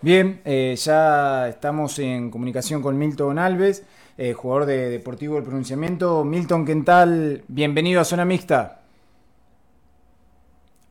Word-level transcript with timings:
Bien, 0.00 0.40
eh, 0.44 0.76
ya 0.76 1.48
estamos 1.48 1.98
en 1.98 2.30
comunicación 2.30 2.82
con 2.82 2.96
Milton 2.96 3.36
Alves, 3.36 3.82
eh, 4.16 4.32
jugador 4.32 4.66
de 4.66 4.90
Deportivo 4.90 5.34
del 5.34 5.42
Pronunciamiento. 5.42 6.22
Milton, 6.22 6.64
¿qué 6.64 6.76
tal? 6.76 7.42
Bienvenido 7.48 8.00
a 8.00 8.04
Zona 8.04 8.24
Mixta. 8.24 8.78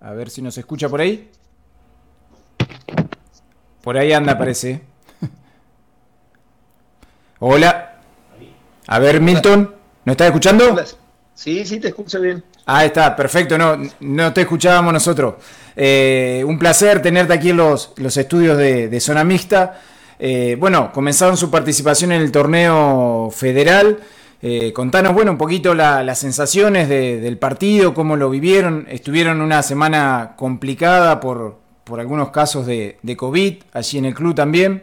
A 0.02 0.12
ver 0.12 0.30
si 0.30 0.42
nos 0.42 0.58
escucha 0.58 0.90
por 0.90 1.00
ahí. 1.00 1.30
Por 3.82 3.98
ahí 3.98 4.12
anda, 4.12 4.38
parece. 4.38 4.82
Hola. 7.40 8.02
A 8.88 9.00
ver, 9.00 9.22
Milton, 9.22 9.74
¿nos 10.04 10.14
estás 10.14 10.28
escuchando? 10.28 10.76
Sí, 11.38 11.64
sí, 11.66 11.80
te 11.80 11.90
escucho 11.90 12.20
bien. 12.20 12.44
Ah, 12.66 12.84
está, 12.84 13.16
perfecto, 13.16 13.60
no, 13.60 13.78
no 14.00 14.34
te 14.34 14.42
escuchábamos 14.42 14.92
nosotros. 14.92 15.36
Eh, 15.76 16.44
un 16.48 16.58
placer 16.58 17.00
tenerte 17.00 17.32
aquí 17.32 17.52
en 17.52 17.58
los, 17.58 17.94
los 17.98 18.18
estudios 18.18 18.58
de, 18.58 19.00
Zona 19.00 19.24
Mixta. 19.24 19.80
Eh, 20.18 20.58
bueno, 20.60 20.92
comenzaron 20.92 21.38
su 21.38 21.52
participación 21.52 22.12
en 22.12 22.24
el 22.24 22.32
torneo 22.32 23.30
federal. 23.32 24.00
Eh, 24.42 24.74
contanos, 24.74 25.14
bueno, 25.14 25.30
un 25.30 25.38
poquito 25.38 25.76
las 25.76 26.18
sensaciones 26.18 26.90
del 26.90 27.38
partido, 27.38 27.94
cómo 27.94 28.16
lo 28.16 28.32
vivieron. 28.32 28.88
Estuvieron 28.90 29.40
una 29.40 29.62
semana 29.62 30.34
complicada 30.38 31.20
por, 31.20 31.60
por 31.84 32.00
algunos 32.00 32.32
casos 32.32 32.66
de, 32.66 32.98
de, 33.04 33.16
COVID, 33.16 33.58
allí 33.74 34.00
en 34.00 34.06
el 34.06 34.16
club 34.16 34.34
también. 34.34 34.82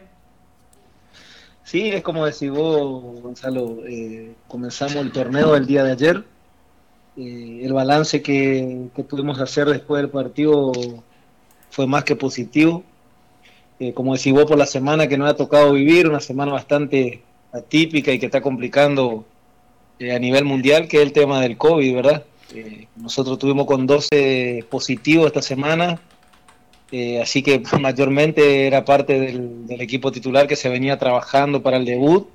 Sí, 1.64 1.88
es 1.88 2.02
como 2.02 2.24
decís 2.24 2.50
vos, 2.50 3.20
Gonzalo, 3.20 3.78
comenzamos 4.46 4.94
el 4.94 5.10
torneo 5.10 5.56
el 5.56 5.66
día 5.66 5.82
de 5.82 5.90
ayer 5.90 6.33
eh, 7.16 7.60
el 7.62 7.72
balance 7.72 8.22
que, 8.22 8.88
pudimos 9.08 9.40
hacer 9.40 9.68
después 9.68 10.02
del 10.02 10.10
partido 10.10 10.72
fue 11.70 11.86
más 11.86 12.04
que 12.04 12.16
positivo. 12.16 12.82
Eh, 13.78 13.92
como 13.92 14.14
decís 14.14 14.32
vos, 14.32 14.44
por 14.44 14.58
la 14.58 14.66
semana 14.66 15.06
que 15.06 15.18
nos 15.18 15.30
ha 15.30 15.36
tocado 15.36 15.72
vivir, 15.72 16.08
una 16.08 16.20
semana 16.20 16.52
bastante 16.52 17.22
atípica 17.52 18.12
y 18.12 18.18
que 18.18 18.26
está 18.26 18.40
complicando 18.40 19.24
eh, 19.98 20.12
a 20.14 20.18
nivel 20.18 20.44
mundial, 20.44 20.88
que 20.88 20.98
es 20.98 21.02
el 21.04 21.12
tema 21.12 21.40
del 21.40 21.56
COVID, 21.56 21.94
¿verdad? 21.94 22.24
nosotros 22.94 23.36
tuvimos 23.40 23.66
con 23.66 23.84
12 23.84 24.66
positivos 24.70 25.26
esta 25.26 25.42
semana, 25.42 25.98
así 27.20 27.42
que 27.42 27.60
mayormente 27.80 28.68
era 28.68 28.84
parte 28.84 29.18
del, 29.18 29.66
del, 29.66 29.80
equipo 29.80 30.12
titular 30.12 30.46
que 30.46 30.54
se 30.54 30.68
venía 30.68 30.96
trabajando 30.96 31.62
para 31.62 31.78
el 31.78 31.84
debut. 31.84 32.28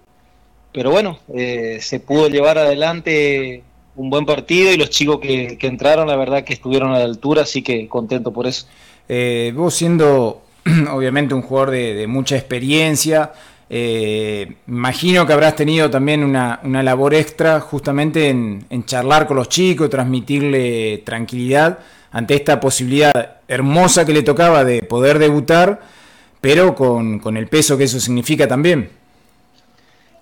Pero 0.73 0.91
bueno, 0.91 1.19
se 1.27 1.99
pudo 2.01 2.27
llevar 2.27 2.57
adelante 2.57 3.63
un 3.95 4.09
buen 4.09 4.25
partido 4.25 4.71
y 4.71 4.77
los 4.77 4.89
chicos 4.89 5.19
que, 5.19 5.57
entraron, 5.61 6.07
la 6.07 6.15
verdad 6.15 6.43
que 6.43 6.53
estuvieron 6.53 6.91
a 6.91 6.99
la 6.99 7.05
altura, 7.05 7.43
así 7.43 7.61
que 7.61 7.87
contento 7.87 8.31
por 8.31 8.47
eso. 8.47 8.67
Eh, 9.07 9.53
vos 9.55 9.73
siendo 9.73 10.41
obviamente 10.91 11.33
un 11.33 11.41
jugador 11.41 11.71
de, 11.71 12.07
mucha 12.07 12.35
experiencia, 12.35 13.33
eh, 13.69 14.55
imagino 14.67 15.27
que 15.27 15.33
habrás 15.33 15.55
tenido 15.55 15.89
también 15.89 16.23
una, 16.23 16.59
labor 16.63 17.13
extra 17.13 17.59
justamente 17.59 18.29
en, 18.29 18.85
charlar 18.85 19.27
con 19.27 19.37
los 19.37 19.49
chicos, 19.49 19.89
transmitirle 19.89 20.99
tranquilidad 20.99 21.79
ante 22.11 22.35
esta 22.35 22.59
posibilidad 22.59 23.41
hermosa 23.47 24.05
que 24.05 24.13
le 24.13 24.23
tocaba 24.23 24.63
de 24.63 24.81
poder 24.81 25.19
debutar, 25.19 25.81
pero 26.41 26.73
con, 26.73 27.19
con 27.19 27.37
el 27.37 27.47
peso 27.47 27.77
que 27.77 27.83
eso 27.83 27.99
significa 27.99 28.47
también. 28.47 28.89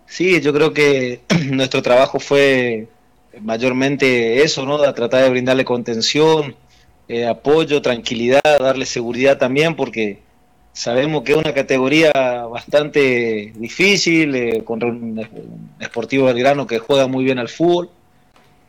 Sí, 0.07 0.41
yo 0.41 0.53
creo 0.53 0.73
que 0.73 1.21
nuestro 1.51 1.81
trabajo 1.81 2.19
fue 2.19 2.87
mayormente 3.41 4.43
eso, 4.43 4.65
¿no? 4.65 4.75
A 4.75 4.93
tratar 4.93 5.23
de 5.23 5.29
brindarle 5.29 5.65
contención, 5.65 6.55
eh, 7.07 7.25
apoyo, 7.25 7.81
tranquilidad, 7.81 8.41
darle 8.59 8.85
seguridad 8.85 9.37
también, 9.37 9.75
porque 9.75 10.19
sabemos 10.73 11.23
que 11.23 11.31
es 11.33 11.37
una 11.37 11.53
categoría 11.53 12.11
bastante 12.51 13.53
difícil, 13.55 14.35
eh, 14.35 14.63
contra 14.63 14.89
un, 14.89 15.25
Esportivo 15.79 16.25
Belgrano 16.25 16.67
que 16.67 16.79
juega 16.79 17.07
muy 17.07 17.23
bien 17.23 17.39
al 17.39 17.49
fútbol. 17.49 17.89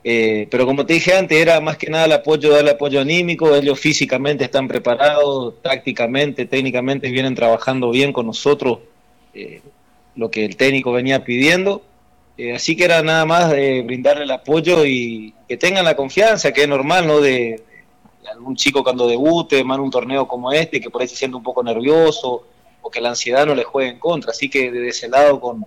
Eh, 0.05 0.47
pero 0.51 0.65
como 0.65 0.87
te 0.87 0.95
dije 0.95 1.15
antes, 1.15 1.39
era 1.39 1.61
más 1.61 1.77
que 1.77 1.91
nada 1.91 2.05
el 2.05 2.13
apoyo, 2.13 2.51
darle 2.53 2.71
apoyo 2.71 3.01
anímico, 3.01 3.55
ellos 3.55 3.79
físicamente 3.81 4.45
están 4.45 4.69
preparados, 4.69 5.61
tácticamente, 5.61 6.47
técnicamente 6.47 7.11
vienen 7.11 7.35
trabajando 7.35 7.91
bien 7.91 8.13
con 8.13 8.27
nosotros, 8.27 8.79
lo 10.17 10.31
que 10.31 10.45
el 10.45 10.57
técnico 10.57 10.93
venía 10.93 11.25
pidiendo 11.25 11.83
eh, 12.39 12.55
así 12.55 12.77
que 12.77 12.85
era 12.85 13.03
nada 13.03 13.27
más 13.27 13.51
de 13.51 13.83
brindarle 13.83 14.23
el 14.23 14.31
apoyo 14.31 14.87
y 14.87 15.35
que 15.49 15.57
tengan 15.57 15.85
la 15.85 15.97
confianza, 15.97 16.53
que 16.53 16.63
es 16.63 16.69
normal, 16.69 17.05
¿no? 17.05 17.21
De, 17.21 17.65
algún 18.31 18.55
chico 18.55 18.85
cuando 18.85 19.09
debute, 19.09 19.59
en 19.59 19.71
un 19.71 19.91
torneo 19.91 20.29
como 20.29 20.53
este, 20.53 20.81
que 20.81 20.91
por 20.91 21.03
ahí 21.03 21.09
se 21.09 21.17
siente 21.17 21.37
un 21.37 21.43
poco 21.43 21.65
nervioso 21.65 22.47
o 22.81 22.91
que 22.91 23.01
la 23.01 23.09
ansiedad 23.09 23.47
no 23.47 23.55
le 23.55 23.65
juegue 23.65 23.91
en 23.91 23.99
contra. 23.99 24.31
Así 24.31 24.49
que 24.49 24.71
desde 24.71 24.89
ese 24.89 25.09
lado 25.09 25.41
con, 25.41 25.67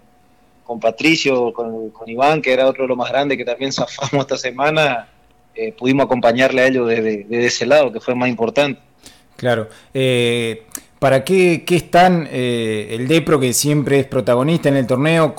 con 0.63 0.79
Patricio, 0.79 1.51
con, 1.51 1.91
Iván, 2.05 2.41
que 2.41 2.53
era 2.53 2.67
otro 2.67 2.83
de 2.83 2.89
los 2.89 2.97
más 2.97 3.09
grandes 3.09 3.37
que 3.37 3.43
también 3.43 3.73
zafamos 3.73 4.21
esta 4.21 4.37
semana, 4.37 5.09
eh, 5.53 5.73
pudimos 5.73 6.05
acompañarle 6.05 6.61
a 6.61 6.67
ellos 6.67 6.87
desde, 6.87 7.25
ese 7.45 7.65
lado, 7.65 7.91
que 7.91 7.99
fue 7.99 8.15
más 8.15 8.29
importante. 8.29 8.79
Claro. 9.35 9.67
Eh, 9.93 10.67
¿Para 10.99 11.25
qué, 11.25 11.63
qué 11.65 11.75
están 11.77 12.29
el 12.31 13.07
DEPRO, 13.07 13.39
que 13.39 13.53
siempre 13.53 13.99
es 13.99 14.05
protagonista 14.05 14.69
en 14.69 14.77
el 14.77 14.85
torneo? 14.85 15.35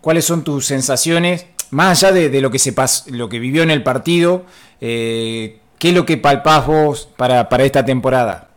¿Cuáles 0.00 0.24
son 0.24 0.44
tus 0.44 0.66
sensaciones, 0.66 1.46
más 1.70 2.02
allá 2.02 2.12
de, 2.12 2.40
lo, 2.40 2.50
que 2.50 2.58
se 2.58 2.74
lo 3.10 3.28
que 3.28 3.38
vivió 3.38 3.62
en 3.62 3.70
el 3.70 3.82
partido? 3.82 4.44
Eh, 4.80 5.58
¿Qué 5.78 5.90
es 5.90 5.94
lo 5.94 6.06
que 6.06 6.16
palpás 6.16 6.66
vos 6.66 7.08
para, 7.16 7.46
esta 7.64 7.84
temporada? 7.84 8.48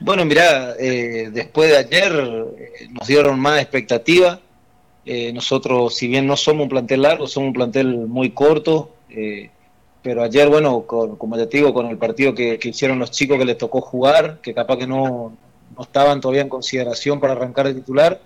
Bueno, 0.00 0.24
mirá, 0.24 0.74
eh, 0.78 1.28
después 1.30 1.70
de 1.70 1.76
ayer 1.76 2.12
eh, 2.58 2.88
nos 2.90 3.06
dieron 3.06 3.38
más 3.38 3.60
expectativa. 3.60 4.40
nosotros, 5.34 5.94
si 5.94 6.08
bien 6.08 6.26
no 6.26 6.36
somos 6.36 6.64
un 6.64 6.68
plantel 6.70 7.02
largo, 7.02 7.26
somos 7.26 7.48
un 7.48 7.54
plantel 7.54 7.86
muy 8.06 8.30
corto. 8.30 8.94
pero 10.02 10.22
ayer, 10.22 10.48
bueno, 10.48 10.84
como 10.86 11.36
ya 11.36 11.46
te 11.46 11.58
digo, 11.58 11.74
con 11.74 11.86
el 11.88 11.98
partido 11.98 12.34
que, 12.34 12.58
hicieron 12.62 12.98
los 12.98 13.10
chicos 13.10 13.38
que 13.38 13.44
les 13.44 13.58
tocó 13.58 13.82
jugar, 13.82 14.40
que 14.40 14.54
capaz 14.54 14.78
que 14.78 14.86
no, 14.86 15.36
no 15.76 15.82
estaban 15.82 16.20
todavía 16.22 16.42
en 16.42 16.48
consideración 16.48 17.20
para 17.20 17.34
arrancar 17.34 17.66
de 17.66 17.74
titular, 17.74 18.20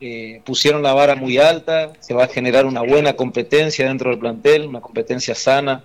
eh, 0.00 0.40
pusieron 0.44 0.82
la 0.82 0.92
vara 0.94 1.16
muy 1.16 1.38
alta, 1.38 1.92
se 1.98 2.14
va 2.14 2.24
a 2.24 2.28
generar 2.28 2.66
una 2.66 2.82
buena 2.82 3.14
competencia 3.14 3.86
dentro 3.86 4.10
del 4.10 4.18
plantel, 4.18 4.66
una 4.66 4.80
competencia 4.80 5.34
sana. 5.34 5.84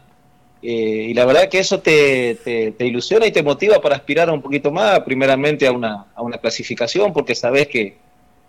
Eh, 0.61 1.07
y 1.09 1.13
la 1.13 1.25
verdad 1.25 1.49
que 1.49 1.59
eso 1.59 1.79
te, 1.79 2.35
te, 2.43 2.85
ilusiona 2.85 3.25
y 3.25 3.31
te 3.31 3.43
motiva 3.43 3.81
para 3.81 3.95
aspirar 3.95 4.29
un 4.29 4.41
poquito 4.41 4.71
más, 4.71 4.99
primeramente 5.01 5.67
a 5.67 5.71
una, 5.71 6.05
a 6.15 6.21
una 6.21 6.37
clasificación, 6.37 7.11
porque 7.11 7.35
sabes 7.35 7.67
que, 7.67 7.97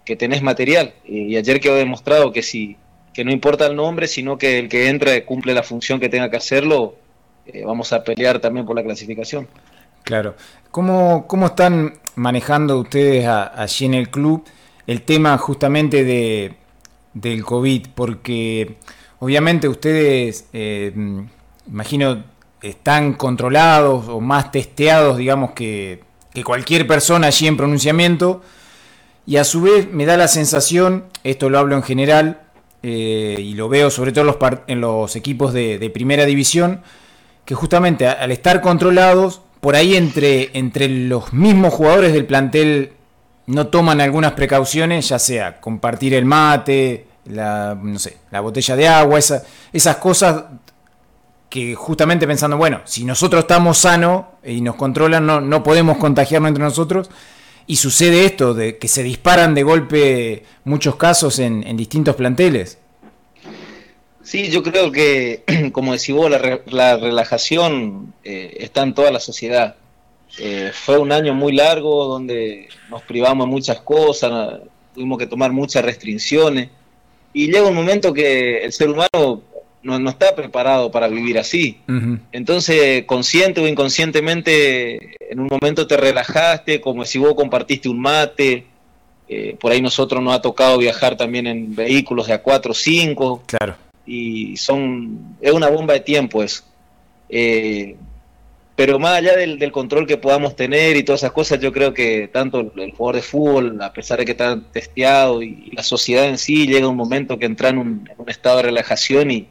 que 0.04 0.16
tenés 0.16 0.42
material. 0.42 0.92
Y, 1.04 1.36
ayer 1.36 1.60
quedó 1.60 1.76
demostrado 1.76 2.30
que, 2.30 2.42
si, 2.42 2.76
que 3.12 3.24
no 3.24 3.32
importa 3.32 3.66
el 3.66 3.74
nombre, 3.74 4.06
sino 4.06 4.36
que 4.36 4.58
el 4.58 4.68
que 4.68 4.88
entra 4.88 5.24
cumple 5.24 5.54
la 5.54 5.62
función 5.62 5.98
que 5.98 6.10
tenga 6.10 6.30
que 6.30 6.36
hacerlo, 6.36 6.96
eh, 7.46 7.64
vamos 7.64 7.92
a 7.92 8.04
pelear 8.04 8.38
también 8.38 8.66
por 8.66 8.76
la 8.76 8.82
clasificación. 8.82 9.48
Claro. 10.02 10.34
¿Cómo, 10.70 11.26
cómo 11.26 11.46
están 11.46 11.94
manejando 12.16 12.78
ustedes 12.78 13.26
allí 13.26 13.86
en 13.86 13.94
el 13.94 14.10
club? 14.10 14.44
El 14.86 15.02
tema 15.02 15.36
justamente 15.38 16.04
de, 16.04 16.56
del 17.14 17.44
COVID, 17.44 17.86
porque 17.94 18.76
obviamente 19.18 19.68
ustedes, 19.68 20.46
eh, 20.52 20.92
imagino, 21.66 22.24
están 22.60 23.14
controlados 23.14 24.08
o 24.08 24.20
más 24.20 24.50
testeados, 24.50 25.16
digamos, 25.16 25.52
que, 25.52 26.02
cualquier 26.44 26.84
persona 26.88 27.28
allí 27.28 27.46
en 27.46 27.56
pronunciamiento, 27.56 28.42
y 29.24 29.36
a 29.36 29.44
su 29.44 29.62
vez 29.62 29.88
me 29.92 30.04
da 30.04 30.16
la 30.16 30.26
sensación, 30.26 31.04
esto 31.22 31.48
lo 31.48 31.60
hablo 31.60 31.76
en 31.76 31.84
general, 31.84 32.40
eh, 32.82 33.36
y 33.38 33.54
lo 33.54 33.68
veo 33.68 33.88
sobre 33.90 34.10
todo 34.12 34.36
en 34.66 34.80
los, 34.80 35.16
equipos 35.16 35.52
de, 35.52 35.78
de, 35.78 35.90
primera 35.90 36.26
división, 36.26 36.82
que 37.44 37.54
justamente 37.54 38.08
al 38.08 38.32
estar 38.32 38.60
controlados, 38.60 39.42
por 39.60 39.76
ahí 39.76 39.94
entre, 39.94 40.50
entre 40.58 40.88
los 40.88 41.32
mismos 41.32 41.72
jugadores 41.72 42.12
del 42.12 42.26
plantel 42.26 42.92
no 43.46 43.66
toman 43.68 44.00
algunas 44.00 44.32
precauciones, 44.32 45.08
ya 45.08 45.18
sea 45.18 45.60
compartir 45.60 46.14
el 46.14 46.24
mate, 46.24 47.06
la, 47.26 47.78
no 47.80 47.98
sé, 47.98 48.18
la 48.30 48.40
botella 48.40 48.76
de 48.76 48.88
agua, 48.88 49.18
esas 49.18 49.96
cosas 49.96 50.44
que 51.48 51.74
justamente 51.74 52.26
pensando, 52.26 52.56
bueno, 52.56 52.80
si 52.84 53.04
nosotros 53.04 53.42
estamos 53.42 53.78
sanos 53.78 54.24
y 54.42 54.60
nos 54.60 54.74
controlan, 54.74 55.24
no, 55.24 55.40
no 55.40 55.62
podemos 55.62 55.98
contagiarnos 55.98 56.48
entre 56.48 56.64
nosotros. 56.64 57.10
Y 57.66 57.76
sucede 57.76 58.26
esto, 58.26 58.52
de 58.52 58.76
que 58.76 58.88
se 58.88 59.02
disparan 59.02 59.54
de 59.54 59.62
golpe 59.62 60.42
muchos 60.64 60.96
casos 60.96 61.38
en, 61.38 61.76
distintos 61.76 62.14
planteles. 62.14 62.78
Sí, 64.22 64.50
yo 64.50 64.62
creo 64.62 64.90
que, 64.92 65.44
como 65.72 65.92
decís 65.92 66.14
vos, 66.14 66.30
la, 66.30 66.96
relajación 66.96 68.12
eh, 68.22 68.56
está 68.60 68.82
en 68.82 68.94
toda 68.94 69.10
la 69.10 69.20
sociedad. 69.20 69.76
Eh, 70.38 70.70
fue 70.72 70.98
un 70.98 71.12
año 71.12 71.34
muy 71.34 71.52
largo 71.52 72.06
donde 72.06 72.68
nos 72.90 73.02
privamos 73.02 73.46
de 73.46 73.50
muchas 73.50 73.80
cosas, 73.80 74.60
tuvimos 74.94 75.18
que 75.18 75.26
tomar 75.26 75.52
muchas 75.52 75.84
restricciones 75.84 76.70
y 77.32 77.46
llega 77.46 77.66
un 77.66 77.74
momento 77.74 78.12
que 78.12 78.64
el 78.64 78.72
ser 78.72 78.90
humano 78.90 79.42
no, 79.82 80.08
está 80.08 80.34
preparado 80.34 80.90
para 80.90 81.08
vivir 81.08 81.38
así. 81.38 81.78
Entonces, 82.32 83.04
consciente 83.04 83.60
o 83.60 83.68
inconscientemente, 83.68 85.16
en 85.30 85.40
un 85.40 85.48
momento 85.50 85.86
te 85.86 85.96
relajaste, 85.96 86.80
como 86.80 87.04
si 87.04 87.18
vos 87.18 87.34
compartiste 87.34 87.88
un 87.88 88.00
mate. 88.00 88.66
Eh, 89.28 89.56
por 89.58 89.72
ahí 89.72 89.80
nosotros 89.80 90.22
nos 90.22 90.34
ha 90.34 90.42
tocado 90.42 90.78
viajar 90.78 91.16
también 91.16 91.46
en 91.46 91.74
vehículos 91.74 92.26
de 92.26 92.34
a 92.34 92.42
4 92.42 92.70
o 92.70 92.74
5. 92.74 93.42
Claro. 93.46 93.76
Y 94.06 94.56
son, 94.56 95.36
es 95.40 95.52
una 95.52 95.68
bomba 95.68 95.94
de 95.94 96.00
tiempo 96.00 96.42
eso. 96.42 96.62
Eh, 97.28 97.96
pero 98.76 98.98
más 98.98 99.18
allá 99.18 99.36
del, 99.36 99.70
control 99.70 100.06
que 100.06 100.16
podamos 100.16 100.56
tener 100.56 100.96
y 100.96 101.04
todas 101.04 101.20
esas 101.20 101.32
cosas, 101.32 101.60
yo 101.60 101.72
creo 101.72 101.94
que 101.94 102.28
tanto 102.32 102.72
el, 102.76 102.90
jugador 102.92 103.16
de 103.16 103.22
fútbol, 103.22 103.80
a 103.80 103.92
pesar 103.92 104.18
de 104.18 104.24
que 104.24 104.32
está 104.32 104.60
testeado, 104.72 105.42
y, 105.42 105.70
la 105.72 105.84
sociedad 105.84 106.26
en 106.26 106.38
sí, 106.38 106.66
llega 106.66 106.88
un 106.88 106.96
momento 106.96 107.38
que 107.38 107.46
entra 107.46 107.68
en 107.68 107.78
un, 107.78 108.10
estado 108.26 108.56
de 108.58 108.62
relajación 108.64 109.30
y, 109.30 109.48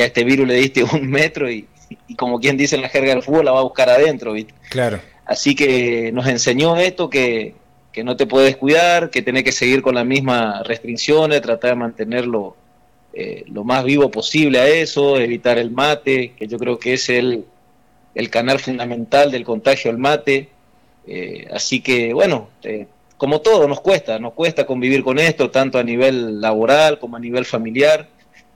a 0.00 0.04
este 0.04 0.24
virus 0.24 0.48
le 0.48 0.54
diste 0.54 0.84
un 0.92 1.08
metro 1.10 1.50
y, 1.50 1.68
como 2.16 2.40
quien 2.40 2.56
dice 2.56 2.76
en 2.76 2.82
la 2.82 2.88
jerga 2.88 3.10
del 3.10 3.22
fútbol, 3.22 3.44
la 3.44 3.52
va 3.52 3.60
a 3.60 3.64
buscar 3.64 3.90
adentro. 3.90 4.32
¿viste? 4.32 4.54
Claro. 4.70 5.00
Así 5.26 5.54
que 5.54 6.10
nos 6.12 6.26
enseñó 6.26 6.76
esto, 6.76 7.10
que, 7.10 7.54
no 8.04 8.16
te 8.16 8.26
puedes 8.26 8.56
cuidar, 8.56 9.10
que 9.10 9.22
tenés 9.22 9.42
que 9.42 9.52
seguir 9.52 9.80
con 9.80 9.94
las 9.94 10.04
mismas 10.04 10.66
restricciones, 10.66 11.40
tratar 11.40 11.70
de 11.70 11.76
mantenerlo 11.76 12.54
eh, 13.14 13.44
lo 13.48 13.64
más 13.64 13.84
vivo 13.84 14.10
posible 14.10 14.58
a 14.58 14.68
eso, 14.68 15.18
evitar 15.18 15.56
el 15.56 15.70
mate, 15.70 16.34
que 16.36 16.46
yo 16.46 16.58
creo 16.58 16.78
que 16.78 16.92
es 16.92 17.08
el 17.08 17.46
el 18.16 18.30
canal 18.30 18.58
fundamental 18.58 19.30
del 19.30 19.44
contagio 19.44 19.90
al 19.90 19.98
mate. 19.98 20.48
Eh, 21.06 21.46
así 21.52 21.82
que, 21.82 22.14
bueno, 22.14 22.48
eh, 22.62 22.86
como 23.18 23.42
todo, 23.42 23.68
nos 23.68 23.80
cuesta, 23.80 24.18
nos 24.18 24.32
cuesta 24.32 24.64
convivir 24.64 25.04
con 25.04 25.18
esto, 25.18 25.50
tanto 25.50 25.78
a 25.78 25.82
nivel 25.82 26.40
laboral 26.40 26.98
como 26.98 27.16
a 27.16 27.20
nivel 27.20 27.44
familiar. 27.44 28.08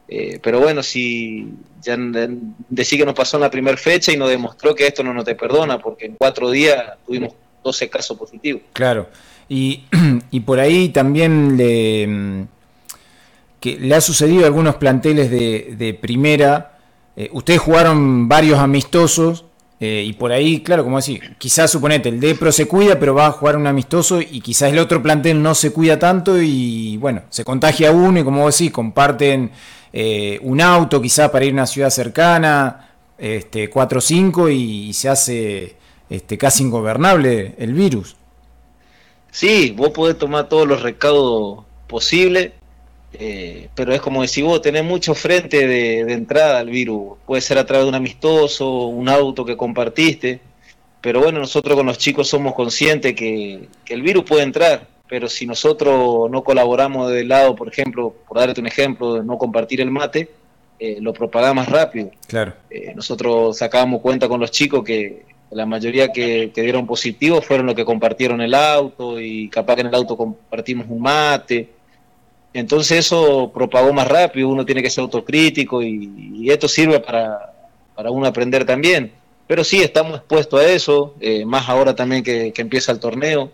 Eh, 0.09 0.41
pero 0.43 0.61
bueno, 0.61 0.83
si 0.83 1.47
ya 1.83 1.97
decir 2.71 2.99
que 2.99 3.05
nos 3.05 3.15
pasó 3.15 3.37
en 3.37 3.43
la 3.43 3.51
primera 3.51 3.77
fecha 3.77 4.13
y 4.13 4.17
nos 4.17 4.31
demostró 4.31 4.75
que 4.75 4.87
esto 4.87 5.05
no 5.05 5.13
nos 5.13 5.25
te 5.25 5.35
perdona, 5.35 5.79
porque 5.79 6.07
en 6.07 6.15
cuatro 6.17 6.51
días 6.51 6.95
tuvimos 7.07 7.35
12 7.63 7.91
casos 7.91 8.17
positivos. 8.17 8.63
Claro, 8.73 9.09
y, 9.47 9.85
y 10.31 10.41
por 10.41 10.59
ahí 10.59 10.89
también 10.89 11.59
le, 11.59 12.47
que 13.61 13.79
le 13.79 13.95
ha 13.95 14.01
sucedido 14.01 14.47
algunos 14.47 14.77
planteles 14.77 15.31
de 15.31 15.99
primera. 16.01 16.79
ustedes 17.33 17.61
jugaron 17.61 18.27
varios 18.27 18.59
amistosos 18.59 19.45
eh, 19.83 20.05
y 20.07 20.13
por 20.13 20.31
ahí, 20.31 20.61
claro, 20.61 20.85
como 20.85 20.99
decir, 20.99 21.37
quizás 21.39 21.71
suponete, 21.71 22.11
el 22.11 22.21
Depro 22.21 22.53
se 22.53 22.69
cuida, 22.69 22.99
pero 22.99 23.15
va 23.15 23.29
a 23.29 23.33
jugar 23.33 23.57
un 23.57 23.67
amistoso 23.67 24.21
y 24.21 24.43
quizás 24.43 24.71
el 24.71 24.79
otro 24.79 25.03
plantel 25.03 25.43
no 25.43 25.55
se 25.55 25.73
cuida 25.73 25.99
tanto 25.99 26.41
y 26.41 26.99
bueno, 26.99 27.23
se 27.31 27.45
contagia 27.45 27.91
uno 27.91 28.21
y 28.21 28.25
como 28.25 28.43
vos 28.43 28.59
decís, 28.59 28.73
comparten 28.73 29.51
eh, 29.91 30.39
un 30.43 30.61
auto 30.61 31.01
quizás 31.01 31.31
para 31.31 31.47
ir 31.47 31.53
a 31.53 31.55
una 31.55 31.67
ciudad 31.67 31.89
cercana, 31.89 32.91
este, 33.17 33.71
4 33.71 33.99
o 33.99 34.03
5 34.03 34.51
y, 34.51 34.93
se 34.93 35.09
hace 35.09 35.77
este, 36.11 36.37
casi 36.37 36.63
ingobernable 36.63 37.55
el 37.57 37.73
virus. 37.73 38.17
Sí, 39.31 39.73
vos 39.75 39.91
podés 39.91 40.19
tomar 40.19 40.47
todos 40.51 40.69
los 40.69 40.83
recaudos 40.83 41.65
posibles 41.87 42.53
eh, 43.13 43.69
pero 43.75 43.93
es 43.93 44.01
como 44.01 44.23
decir 44.23 44.45
vos, 44.45 44.63
tenés 44.63 44.85
mucho 44.85 45.15
frente 45.15 45.67
de, 45.67 46.01
entrada 46.13 46.61
al 46.61 46.71
virus. 46.71 47.19
Puede 47.27 47.43
ser 47.43 47.59
a 47.59 47.67
través 47.67 47.85
de 47.85 47.89
un 47.89 47.95
amistoso, 47.95 48.87
un 48.87 49.09
auto 49.09 49.45
que 49.45 49.57
compartiste. 49.57 50.41
Pero 51.01 51.21
bueno, 51.21 51.39
nosotros 51.41 51.77
con 51.77 51.87
los 51.87 51.99
chicos 51.99 52.29
somos 52.29 52.55
conscientes 52.55 53.15
que, 53.15 53.69
el 53.89 54.03
virus 54.03 54.25
puede 54.25 54.43
entrar. 54.43 54.87
Pero 55.09 55.29
si 55.29 55.45
nosotros 55.47 56.31
no 56.31 56.45
colaboramos 56.45 57.11
del 57.11 57.29
lado, 57.29 57.57
por 57.57 57.69
ejemplo, 57.69 58.15
por 58.29 58.39
darte 58.39 58.61
un 58.61 58.69
ejemplo, 58.69 59.15
de 59.15 59.25
no 59.25 59.39
compartir 59.39 59.81
el 59.81 59.91
mate, 59.91 60.31
eh, 60.79 60.99
lo 61.01 61.13
propaga 61.13 61.53
más 61.53 61.69
rápido. 61.69 62.11
Claro. 62.29 62.55
Eh, 62.71 62.93
nosotros 62.95 63.59
sacábamos 63.59 64.03
cuenta 64.03 64.29
con 64.29 64.39
los 64.39 64.53
chicos 64.53 64.85
que 64.85 65.25
la 65.51 65.67
mayoría 65.67 66.13
que, 66.13 66.53
que 66.55 66.63
dieron 66.63 66.87
positivo 66.87 67.43
fueron 67.43 67.67
los 67.67 67.75
que 67.75 67.85
compartieron 67.85 68.41
el 68.41 68.55
auto 68.55 69.21
y 69.21 69.49
capaz 69.49 69.75
que 69.75 69.81
en 69.81 69.89
el 69.89 69.95
auto 69.97 70.17
compartimos 70.17 70.87
un 70.89 71.03
mate 71.03 71.80
entonces 72.53 72.99
eso 72.99 73.51
propagó 73.55 73.93
más 73.93 74.09
rápido, 74.09 74.49
uno 74.49 74.67
tiene 74.67 74.83
que 74.83 74.91
ser 74.91 75.03
autocrítico 75.03 75.83
y, 75.83 76.51
esto 76.51 76.69
sirve 76.69 76.99
para, 77.01 77.53
para, 77.95 78.11
uno 78.11 78.27
aprender 78.27 78.65
también. 78.65 79.13
Pero 79.47 79.63
sí, 79.63 79.83
estamos 79.83 80.17
expuestos 80.17 80.61
a 80.61 80.67
eso, 80.67 81.15
eh, 81.21 81.45
más 81.45 81.69
ahora 81.69 81.95
también 81.95 82.23
que, 82.23 82.53
empieza 82.57 82.93
el 82.93 83.01
torneo. 83.01 83.51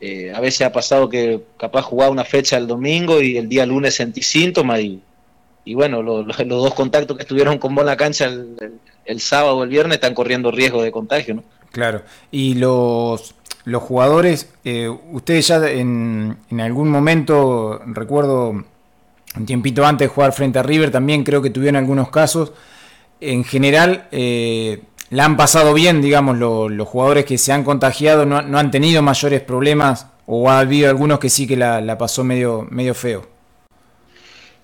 Eh, 0.00 0.32
a 0.34 0.40
veces 0.40 0.62
ha 0.62 0.72
pasado 0.72 1.08
que 1.08 1.42
capaz 1.56 1.82
jugaba 1.82 2.10
una 2.10 2.24
fecha 2.24 2.56
el 2.56 2.66
domingo 2.66 3.20
y 3.20 3.36
el 3.36 3.48
día 3.48 3.66
lunes 3.66 3.94
sentí 3.94 4.22
síntomas 4.22 4.80
y, 4.80 5.00
y 5.64 5.74
bueno, 5.74 6.02
los 6.02 6.36
dos 6.48 6.74
contactos 6.74 7.16
que 7.16 7.22
estuvieron 7.22 7.58
con 7.58 7.74
vos 7.74 7.82
en 7.82 7.86
la 7.86 7.96
cancha 7.96 8.24
el, 8.26 8.56
el 9.04 9.20
sábado 9.20 9.58
o 9.58 9.64
el 9.64 9.70
viernes 9.70 9.96
están 9.96 10.14
corriendo 10.14 10.50
riesgo 10.50 10.82
de 10.82 10.90
contagio, 10.90 11.34
¿no? 11.34 11.44
Claro, 11.70 12.02
y 12.30 12.54
los 12.54 13.34
los 13.64 13.82
jugadores, 13.82 14.48
eh, 14.64 14.88
ustedes 14.88 15.46
ya 15.48 15.68
en, 15.68 16.36
algún 16.60 16.88
momento, 16.90 17.80
recuerdo 17.86 18.50
un 18.50 19.46
tiempito 19.46 19.86
antes 19.86 20.08
de 20.08 20.14
jugar 20.14 20.32
frente 20.32 20.58
a 20.58 20.62
River, 20.62 20.90
también 20.90 21.24
creo 21.24 21.40
que 21.40 21.50
tuvieron 21.50 21.76
algunos 21.76 22.10
casos. 22.10 22.52
En 23.20 23.44
general, 23.44 24.08
eh, 24.10 24.82
la 25.10 25.24
han 25.24 25.36
pasado 25.36 25.74
bien, 25.74 26.02
digamos, 26.02 26.38
los 26.38 26.88
jugadores 26.88 27.24
que 27.24 27.38
se 27.38 27.52
han 27.52 27.62
contagiado 27.64 28.26
no, 28.26 28.58
han 28.58 28.70
tenido 28.70 29.02
mayores 29.02 29.42
problemas 29.42 30.06
o 30.26 30.50
ha 30.50 30.58
habido 30.58 30.88
algunos 30.88 31.18
que 31.18 31.28
sí 31.28 31.46
que 31.46 31.56
la, 31.56 31.96
pasó 31.98 32.24
medio, 32.24 32.66
medio 32.70 32.94
feo. 32.94 33.28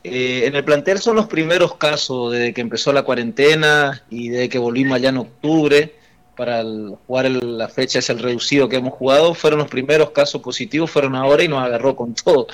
Eh, 0.03 0.47
en 0.47 0.57
el 0.57 0.65
plantel 0.65 0.99
son 0.99 1.17
los 1.17 1.27
primeros 1.27 1.75
casos 1.77 2.33
desde 2.33 2.55
que 2.55 2.61
empezó 2.61 2.93
la 2.93 3.03
cuarentena 3.03 4.03
y 4.11 4.31
desde 4.31 4.49
que 4.49 4.59
volvimos 4.59 4.97
allá 4.97 5.11
en 5.11 5.19
octubre 5.19 5.95
para 6.39 6.63
jugar 7.09 7.29
la 7.29 7.69
fecha 7.69 7.99
es 7.99 8.09
el 8.11 8.21
reducido 8.21 8.69
que 8.69 8.77
hemos 8.77 8.95
jugado, 8.95 9.35
fueron 9.35 9.59
los 9.59 9.69
primeros 9.69 10.13
casos 10.13 10.41
positivos, 10.41 10.89
fueron 10.89 11.17
ahora 11.17 11.43
y 11.43 11.49
nos 11.49 11.65
agarró 11.65 11.97
con 11.97 12.15
todo. 12.15 12.47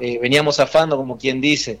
Eh, 0.00 0.18
veníamos 0.18 0.58
afando, 0.58 0.96
como 0.96 1.18
quien 1.18 1.38
dice. 1.38 1.78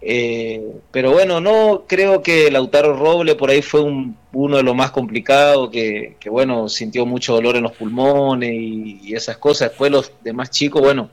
Eh, 0.00 0.60
pero 0.90 1.12
bueno, 1.12 1.40
no 1.40 1.84
creo 1.86 2.22
que 2.22 2.50
Lautaro 2.50 2.96
Roble 2.96 3.36
por 3.36 3.50
ahí 3.50 3.62
fue 3.62 3.82
uno 3.82 4.56
de 4.56 4.62
los 4.64 4.74
más 4.74 4.90
complicados, 4.90 5.70
que, 5.70 6.16
bueno, 6.28 6.68
sintió 6.68 7.06
mucho 7.06 7.34
dolor 7.34 7.54
en 7.54 7.62
los 7.62 7.72
pulmones 7.72 8.50
y, 8.52 9.14
esas 9.14 9.36
cosas. 9.36 9.68
Después 9.70 9.92
los 9.92 10.10
demás 10.24 10.50
chicos, 10.50 10.82
bueno, 10.82 11.08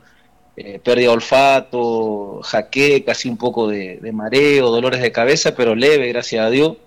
eh, 0.56 0.80
pérdida 0.84 1.10
de 1.10 1.14
olfato, 1.14 2.42
jaque, 2.44 3.04
casi 3.04 3.30
un 3.30 3.38
poco 3.38 3.68
de 3.68 4.12
mareo, 4.12 4.72
dolores 4.72 5.04
de 5.04 5.12
cabeza, 5.12 5.54
pero 5.54 5.76
leve, 5.76 6.08
gracias 6.08 6.44
a 6.44 6.50
Dios. 6.50 6.78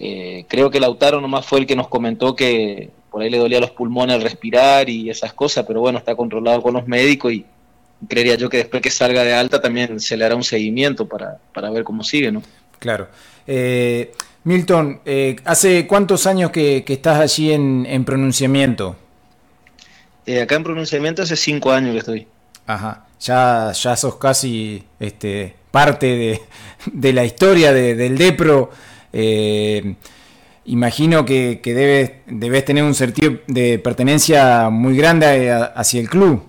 Eh, 0.00 0.44
creo 0.48 0.70
que 0.70 0.78
Lautaro 0.78 1.20
nomás 1.20 1.44
fue 1.44 1.58
el 1.58 1.66
que 1.66 1.74
nos 1.74 1.88
comentó 1.88 2.36
que 2.36 2.90
por 3.10 3.22
ahí 3.22 3.30
le 3.30 3.38
dolía 3.38 3.58
los 3.58 3.72
pulmones 3.72 4.14
al 4.14 4.22
respirar 4.22 4.88
y 4.88 5.10
esas 5.10 5.32
cosas, 5.32 5.64
pero 5.66 5.80
bueno, 5.80 5.98
está 5.98 6.14
controlado 6.14 6.62
con 6.62 6.74
los 6.74 6.86
médicos 6.86 7.32
y 7.32 7.44
creería 8.06 8.36
yo 8.36 8.48
que 8.48 8.58
después 8.58 8.80
que 8.80 8.90
salga 8.90 9.24
de 9.24 9.34
alta 9.34 9.60
también 9.60 9.98
se 9.98 10.16
le 10.16 10.24
hará 10.24 10.36
un 10.36 10.44
seguimiento 10.44 11.08
para, 11.08 11.40
ver 11.70 11.82
cómo 11.82 12.04
sigue, 12.04 12.30
¿no? 12.30 12.42
Claro. 12.78 13.08
Eh, 13.44 14.12
Milton, 14.44 15.00
eh, 15.04 15.34
¿hace 15.44 15.86
cuántos 15.88 16.26
años 16.28 16.52
que, 16.52 16.84
estás 16.86 17.18
allí 17.18 17.52
en, 17.52 18.04
pronunciamiento? 18.04 18.96
acá 20.42 20.56
en 20.56 20.62
pronunciamiento 20.62 21.22
hace 21.22 21.36
cinco 21.36 21.72
años 21.72 21.92
que 21.92 21.98
estoy. 21.98 22.26
Ajá, 22.66 23.06
ya, 23.18 23.72
ya 23.72 23.96
sos 23.96 24.16
casi 24.16 24.84
este, 25.00 25.56
parte 25.72 26.40
de, 26.92 27.12
la 27.12 27.24
historia 27.24 27.72
del 27.72 28.16
DEPRO. 28.16 28.70
Eh, 29.12 29.94
imagino 30.64 31.24
que, 31.24 31.60
debes, 31.64 32.64
tener 32.64 32.84
un 32.84 32.94
sentido 32.94 33.38
de 33.46 33.78
pertenencia 33.78 34.70
muy 34.70 34.96
grande 34.96 35.50
hacia 35.50 36.00
el 36.00 36.08
club. 36.08 36.42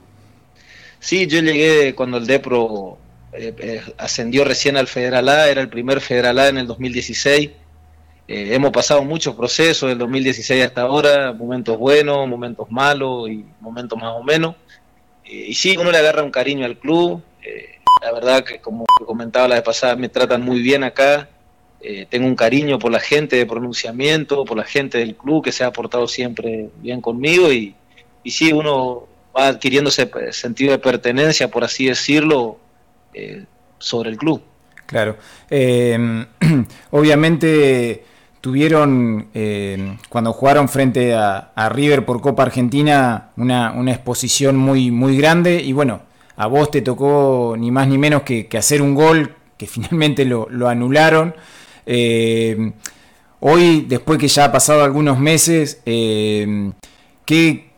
Sí, 1.00 1.28
yo 1.28 1.42
llegué 1.42 1.96
cuando 1.96 2.18
el 2.18 2.28
Depro 2.28 2.98
eh, 3.32 3.54
eh, 3.58 3.82
ascendió 3.98 4.44
recién 4.44 4.76
al 4.76 4.88
Federal 4.88 5.30
A, 5.30 5.50
era 5.50 5.62
el 5.62 5.70
primer 5.70 6.02
Federal 6.02 6.40
A 6.40 6.50
en 6.50 6.58
el 6.58 6.68
2016. 6.68 7.52
hemos 8.28 8.72
pasado 8.72 9.04
muchos 9.04 9.36
procesos 9.36 9.90
del 9.90 9.98
2016 9.98 10.66
hasta 10.66 10.82
ahora, 10.82 11.34
momentos 11.34 11.78
buenos, 11.78 12.28
momentos 12.28 12.70
malos 12.70 13.30
y 13.30 13.44
momentos 13.60 13.98
más 13.98 14.14
o 14.16 14.24
menos. 14.24 14.56
y 15.26 15.54
sí, 15.54 15.78
uno 15.78 15.92
le 15.92 15.98
agarra 15.98 16.24
un 16.24 16.32
cariño 16.32 16.66
al 16.66 16.78
club. 16.78 17.22
la 18.04 18.12
verdad 18.12 18.44
que 18.44 18.60
como 18.60 18.86
comentaba 19.06 19.48
la 19.48 19.56
vez 19.56 19.64
pasada, 19.64 19.96
me 19.96 20.10
tratan 20.10 20.42
muy 20.42 20.62
bien 20.62 20.84
acá. 20.84 21.30
Eh, 21.82 22.06
tengo 22.10 22.28
un 22.28 22.36
cariño 22.36 22.78
por 22.78 22.92
la 22.92 23.00
gente 23.00 23.38
de 23.38 23.46
pronunciamiento, 23.46 24.44
por 24.44 24.58
la 24.58 24.66
gente 24.66 24.98
del 24.98 25.16
club 25.16 25.44
que 25.44 25.54
se 25.54 25.64
ha 25.64 25.72
portado 25.72 26.08
siempre 26.08 26.70
bien 26.82 27.00
conmigo 27.00 27.52
y, 27.54 27.74
y 28.24 28.32
sí, 28.32 28.52
uno 28.52 29.08
va 29.36 29.48
adquiriendo 29.48 29.90
ese 29.90 30.10
sentido 30.32 30.72
de 30.72 30.80
pertenencia, 30.80 31.50
por 31.50 31.64
así 31.64 31.86
decirlo, 31.86 32.58
eh, 33.14 33.46
sobre 33.78 34.10
el 34.10 34.18
club. 34.18 34.42
Claro. 34.86 35.18
Em, 35.50 36.26
obviamente 36.92 38.04
tuvieron, 38.42 39.28
em, 39.34 39.98
cuando 40.10 40.34
jugaron 40.34 40.68
frente 40.68 41.14
a, 41.14 41.52
River 41.70 42.06
por 42.06 42.22
Copa 42.22 42.44
Argentina, 42.44 43.30
una, 43.38 43.92
exposición 43.92 44.58
muy, 44.58 44.92
muy 44.92 45.18
grande 45.18 45.62
y 45.62 45.74
bueno, 45.74 46.02
a 46.36 46.48
vos 46.48 46.72
te 46.72 46.82
tocó 46.82 47.56
ni 47.58 47.72
más 47.72 47.88
ni 47.88 47.98
menos 47.98 48.24
que, 48.24 48.50
hacer 48.58 48.82
un 48.82 48.96
gol 48.96 49.36
que 49.58 49.68
finalmente 49.68 50.26
lo 50.26 50.68
anularon. 50.68 51.36
Hoy, 53.40 53.86
después 53.88 54.20
que 54.20 54.28
ya 54.28 54.46
ha 54.46 54.52
pasado 54.52 54.84
algunos 54.84 55.20
meses, 55.20 55.82
¿qué, 55.86 57.70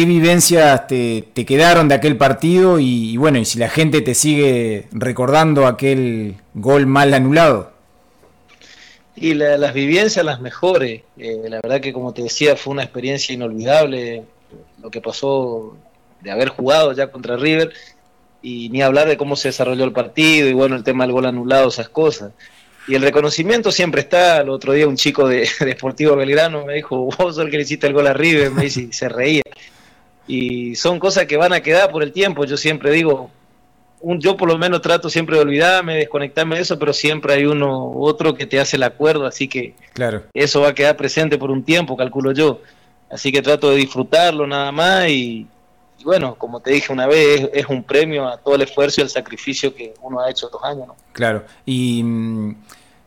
¿Qué 0.00 0.04
vivencias 0.04 0.86
te, 0.86 1.26
quedaron 1.46 1.88
de 1.88 1.94
aquel 1.96 2.16
partido? 2.16 2.78
Y, 2.78 3.16
bueno, 3.16 3.38
y 3.38 3.44
si 3.44 3.58
la 3.58 3.68
gente 3.68 4.00
te 4.02 4.14
sigue 4.14 4.86
recordando 4.92 5.66
aquel 5.66 6.36
gol 6.54 6.86
mal 6.86 7.12
anulado. 7.12 7.72
Y 9.16 9.34
las 9.34 9.74
vivencias 9.74 10.24
las 10.24 10.40
mejores. 10.40 11.02
Eh, 11.18 11.42
la 11.48 11.60
verdad 11.60 11.80
que 11.80 11.92
como 11.92 12.14
te 12.14 12.22
decía 12.22 12.56
fue 12.56 12.72
una 12.72 12.84
experiencia 12.84 13.34
inolvidable 13.34 14.24
lo 14.80 14.90
que 14.90 15.00
pasó 15.00 15.76
de 16.22 16.30
haber 16.30 16.48
jugado 16.48 16.92
ya 16.92 17.10
contra 17.10 17.36
River 17.36 17.72
y 18.40 18.70
ni 18.70 18.82
hablar 18.82 19.06
de 19.06 19.16
cómo 19.16 19.36
se 19.36 19.48
desarrolló 19.48 19.84
el 19.84 19.92
partido 19.92 20.48
y 20.48 20.54
bueno, 20.54 20.76
el 20.76 20.84
tema 20.84 21.04
del 21.04 21.12
gol 21.12 21.26
anulado, 21.26 21.68
esas 21.68 21.88
cosas. 21.88 22.32
Y 22.88 22.94
el 22.94 23.02
reconocimiento 23.02 23.70
siempre 23.70 24.00
está. 24.00 24.40
El 24.40 24.48
otro 24.48 24.72
día 24.72 24.88
un 24.88 24.96
chico 24.96 25.28
de, 25.28 25.48
de 25.60 25.72
Sportivo 25.72 26.16
Belgrano 26.16 26.64
me 26.64 26.74
dijo, 26.74 26.96
vos 26.96 27.16
sos 27.16 27.38
el 27.38 27.50
que 27.50 27.56
le 27.56 27.62
hiciste 27.62 27.86
el 27.86 27.92
gol 27.92 28.06
a 28.06 28.12
River, 28.12 28.50
me 28.50 28.64
dice, 28.64 28.82
y 28.82 28.92
se 28.92 29.08
reía 29.08 29.42
y 30.30 30.76
son 30.76 31.00
cosas 31.00 31.26
que 31.26 31.36
van 31.36 31.52
a 31.52 31.60
quedar 31.60 31.90
por 31.90 32.04
el 32.04 32.12
tiempo. 32.12 32.44
Yo 32.44 32.56
siempre 32.56 32.92
digo, 32.92 33.30
un, 34.00 34.20
yo 34.20 34.36
por 34.36 34.48
lo 34.48 34.58
menos 34.58 34.80
trato 34.80 35.10
siempre 35.10 35.36
de 35.36 35.42
olvidarme, 35.42 35.96
desconectarme 35.96 36.56
de 36.56 36.62
eso, 36.62 36.78
pero 36.78 36.92
siempre 36.92 37.34
hay 37.34 37.46
uno 37.46 37.88
u 37.88 38.04
otro 38.04 38.34
que 38.34 38.46
te 38.46 38.60
hace 38.60 38.76
el 38.76 38.84
acuerdo, 38.84 39.26
así 39.26 39.48
que 39.48 39.74
claro. 39.92 40.24
eso 40.32 40.60
va 40.60 40.68
a 40.68 40.74
quedar 40.74 40.96
presente 40.96 41.36
por 41.36 41.50
un 41.50 41.64
tiempo, 41.64 41.96
calculo 41.96 42.32
yo. 42.32 42.60
Así 43.10 43.32
que 43.32 43.42
trato 43.42 43.70
de 43.70 43.76
disfrutarlo 43.76 44.46
nada 44.46 44.70
más 44.70 45.08
y, 45.08 45.48
bueno, 46.04 46.34
como 46.36 46.60
te 46.60 46.72
dije 46.72 46.92
una 46.92 47.06
vez, 47.06 47.48
es, 47.52 47.66
un 47.66 47.84
premio 47.84 48.28
a 48.28 48.36
todo 48.38 48.54
el 48.54 48.62
esfuerzo 48.62 49.00
y 49.00 49.04
el 49.04 49.10
sacrificio 49.10 49.74
que 49.74 49.94
uno 50.02 50.20
ha 50.20 50.30
hecho 50.30 50.46
estos 50.46 50.62
años. 50.64 50.88
¿no? 50.88 50.96
Claro, 51.12 51.44
y 51.66 52.02
mm, 52.02 52.56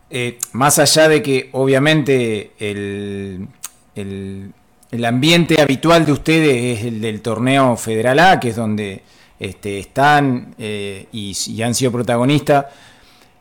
eh, 0.09 0.39
más 0.53 0.79
allá 0.79 1.07
de 1.07 1.21
que 1.21 1.49
obviamente 1.53 2.51
el, 2.59 3.47
el 4.93 5.05
ambiente 5.05 5.59
habitual 5.59 6.05
de 6.05 6.11
ustedes 6.11 6.79
es 6.79 6.85
el 6.85 7.01
del 7.01 7.21
torneo 7.21 7.75
Federal 7.77 8.19
A, 8.19 8.39
que 8.39 8.49
es 8.49 8.55
donde 8.55 9.01
este, 9.39 9.79
están 9.79 10.53
eh, 10.59 11.07
y, 11.11 11.61
han 11.63 11.73
sido 11.73 11.91
protagonistas. 11.91 12.67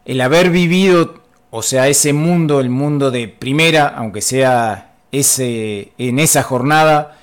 El 0.06 0.21
haber 0.23 0.49
vivido, 0.49 1.23
o 1.50 1.62
sea, 1.62 1.88
ese 1.88 2.14
mundo, 2.14 2.59
el 2.59 2.71
mundo 2.71 3.11
de 3.11 3.28
primera, 3.28 3.88
aunque 3.88 4.23
sea 4.23 4.94
ese, 5.12 5.92
en 5.99 6.18
esa 6.18 6.42
jornada, 6.42 7.21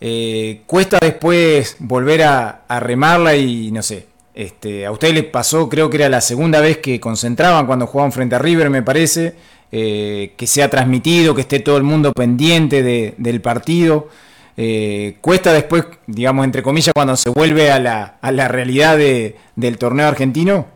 eh, 0.00 0.62
cuesta 0.66 0.98
después 1.00 1.76
volver 1.78 2.22
a, 2.22 2.62
a, 2.68 2.80
remarla 2.80 3.36
y 3.36 3.70
no 3.72 3.82
sé. 3.82 4.06
Este, 4.34 4.86
a 4.86 4.92
ustedes 4.92 5.14
les 5.14 5.24
pasó, 5.24 5.68
creo 5.68 5.90
que 5.90 5.96
era 5.96 6.08
la 6.08 6.20
segunda 6.20 6.60
vez 6.60 6.78
que 6.78 7.00
concentraban 7.00 7.66
cuando 7.66 7.86
jugaban 7.88 8.12
frente 8.12 8.36
a 8.36 8.38
River, 8.38 8.70
me 8.70 8.82
parece. 8.82 9.34
Eh, 9.70 10.32
que 10.38 10.46
sea 10.46 10.70
transmitido, 10.70 11.34
que 11.34 11.42
esté 11.42 11.60
todo 11.60 11.76
el 11.76 11.82
mundo 11.82 12.12
pendiente 12.12 12.82
del 12.82 13.40
partido. 13.42 14.08
Eh, 14.56 15.18
cuesta 15.20 15.52
después, 15.52 15.84
digamos, 16.06 16.46
entre 16.46 16.62
comillas, 16.62 16.94
cuando 16.94 17.16
se 17.16 17.28
vuelve 17.28 17.70
a 17.70 17.78
la, 17.78 18.16
a 18.22 18.32
la 18.32 18.48
realidad 18.48 18.96
del 18.96 19.78
torneo 19.78 20.08
argentino. 20.08 20.66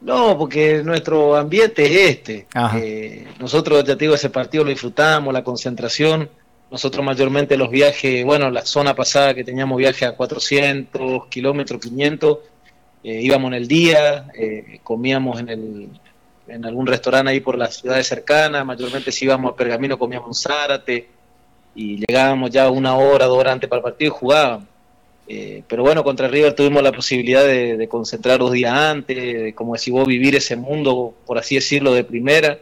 No, 0.00 0.38
porque 0.38 0.82
nuestro 0.84 1.36
ambiente 1.36 1.84
es 1.84 2.10
este. 2.10 2.46
Eh, 2.76 3.26
nosotros, 3.40 3.82
ya 3.84 3.96
te 3.96 4.04
digo, 4.04 4.14
ese 4.14 4.30
partido 4.30 4.62
lo 4.62 4.70
disfrutamos, 4.70 5.34
la 5.34 5.42
concentración. 5.42 6.30
Nosotros 6.72 7.04
mayormente 7.04 7.56
los 7.56 7.70
viajes, 7.70 8.24
bueno, 8.24 8.50
la 8.50 8.64
zona 8.64 8.96
pasada 8.96 9.34
que 9.34 9.44
teníamos 9.44 9.78
viaje 9.78 10.06
a 10.06 10.16
400 10.16 11.26
kilómetros, 11.26 11.80
500, 11.80 12.38
íbamos 13.04 13.48
en 13.48 13.54
el 13.54 13.68
día, 13.68 14.26
comíamos 14.82 15.38
en 15.40 15.48
el, 15.50 15.88
en 16.48 16.64
algún 16.64 16.86
restaurante 16.86 17.30
ahí 17.30 17.40
por 17.40 17.56
las 17.56 17.76
ciudades 17.76 18.06
cercanas, 18.06 18.64
mayormente 18.64 19.12
si 19.12 19.24
íbamos 19.24 19.52
a 19.52 19.56
Pergamino 19.56 19.98
comíamos 19.98 20.28
un 20.28 20.34
Zárate 20.34 21.08
y 21.74 21.98
llegábamos 21.98 22.50
ya 22.50 22.70
una 22.70 22.96
hora, 22.96 23.26
dos 23.26 23.38
horas 23.38 23.54
antes 23.54 23.68
para 23.68 23.78
el 23.78 23.84
partido 23.84 24.14
y 24.14 24.18
jugábamos. 24.18 24.68
Eh, 25.28 25.62
pero 25.66 25.82
bueno, 25.82 26.02
contra 26.02 26.28
River 26.28 26.54
tuvimos 26.54 26.82
la 26.82 26.92
posibilidad 26.92 27.46
de, 27.46 27.88
concentrar 27.88 28.38
dos 28.38 28.52
días 28.52 28.72
antes, 28.72 29.54
como 29.54 29.74
decís 29.74 29.92
vos, 29.92 30.06
vivir 30.06 30.34
ese 30.34 30.56
mundo, 30.56 31.14
por 31.24 31.38
así 31.38 31.54
decirlo, 31.54 31.94
de 31.94 32.04
primera. 32.04 32.58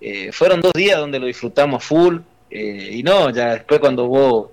Eh, 0.00 0.30
fueron 0.32 0.60
dos 0.60 0.72
días 0.72 0.98
donde 0.98 1.18
lo 1.18 1.26
disfrutamos 1.26 1.84
full 1.84 2.18
eh, 2.50 2.90
y 2.92 3.02
no, 3.02 3.30
ya 3.30 3.54
después 3.54 3.80
cuando 3.80 4.06
vos 4.06 4.48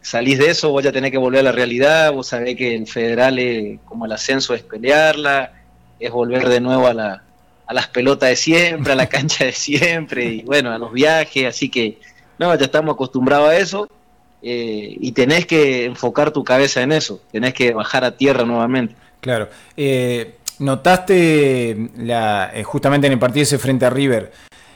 salís 0.00 0.38
de 0.38 0.50
eso, 0.50 0.70
vos 0.70 0.84
ya 0.84 0.92
tenés 0.92 1.10
que 1.10 1.18
volver 1.18 1.40
a 1.40 1.44
la 1.44 1.52
realidad, 1.52 2.12
vos 2.12 2.28
sabés 2.28 2.56
que 2.56 2.74
el 2.74 2.86
federal, 2.86 3.38
es, 3.38 3.80
como 3.84 4.06
el 4.06 4.12
ascenso 4.12 4.54
es 4.54 4.62
pelearla, 4.62 5.52
es 5.98 6.10
volver 6.10 6.48
de 6.48 6.60
nuevo 6.60 6.86
a 6.86 6.94
la, 6.94 7.24
a 7.66 7.74
las 7.74 7.88
pelotas 7.88 8.30
de 8.30 8.36
siempre, 8.36 8.92
a 8.92 8.96
la 8.96 9.06
cancha 9.08 9.44
de 9.44 9.52
siempre, 9.52 10.24
y 10.26 10.42
bueno, 10.42 10.72
a 10.72 10.78
los 10.78 10.92
viajes, 10.92 11.46
así 11.46 11.68
que 11.68 11.98
no, 12.38 12.54
ya 12.54 12.66
estamos 12.66 12.94
acostumbrados 12.94 13.48
a 13.48 13.56
eso 13.56 13.88
eh, 14.42 14.96
y 15.00 15.12
tenés 15.12 15.46
que 15.46 15.86
enfocar 15.86 16.30
tu 16.30 16.44
cabeza 16.44 16.82
en 16.82 16.92
eso, 16.92 17.20
tenés 17.32 17.54
que 17.54 17.72
bajar 17.72 18.04
a 18.04 18.16
tierra 18.16 18.44
nuevamente. 18.44 18.94
Claro. 19.20 19.48
Eh, 19.76 20.36
¿Notaste 20.58 21.90
la, 21.96 22.52
justamente 22.64 23.08
en 23.08 23.14
el 23.14 23.18
partido 23.18 23.42
ese 23.42 23.58
frente 23.58 23.84
a 23.84 23.90
River, 23.90 24.32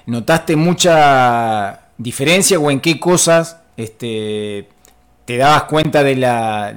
notaste 0.07 0.57
mucha 0.57 1.80
diferencia 2.02 2.59
o 2.59 2.71
en 2.71 2.80
qué 2.80 2.99
cosas 2.99 3.59
este, 3.76 4.69
te 5.26 5.37
dabas 5.37 5.64
cuenta 5.64 6.02
de 6.02 6.16
la, 6.16 6.75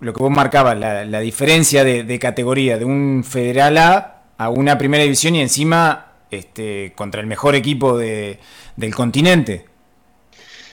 lo 0.00 0.12
que 0.12 0.22
vos 0.22 0.30
marcabas, 0.30 0.78
la, 0.78 1.20
diferencia 1.20 1.82
de, 1.82 2.04
de 2.04 2.18
categoría 2.18 2.78
de 2.78 2.84
un 2.84 3.24
Federal 3.24 3.78
A 3.78 4.16
a 4.36 4.48
una 4.48 4.78
primera 4.78 5.02
división 5.02 5.34
y 5.34 5.40
encima 5.40 6.12
este, 6.30 6.92
contra 6.94 7.20
el 7.20 7.26
mejor 7.26 7.54
equipo 7.54 7.98
de, 7.98 8.38
del 8.76 8.94
continente. 8.94 9.66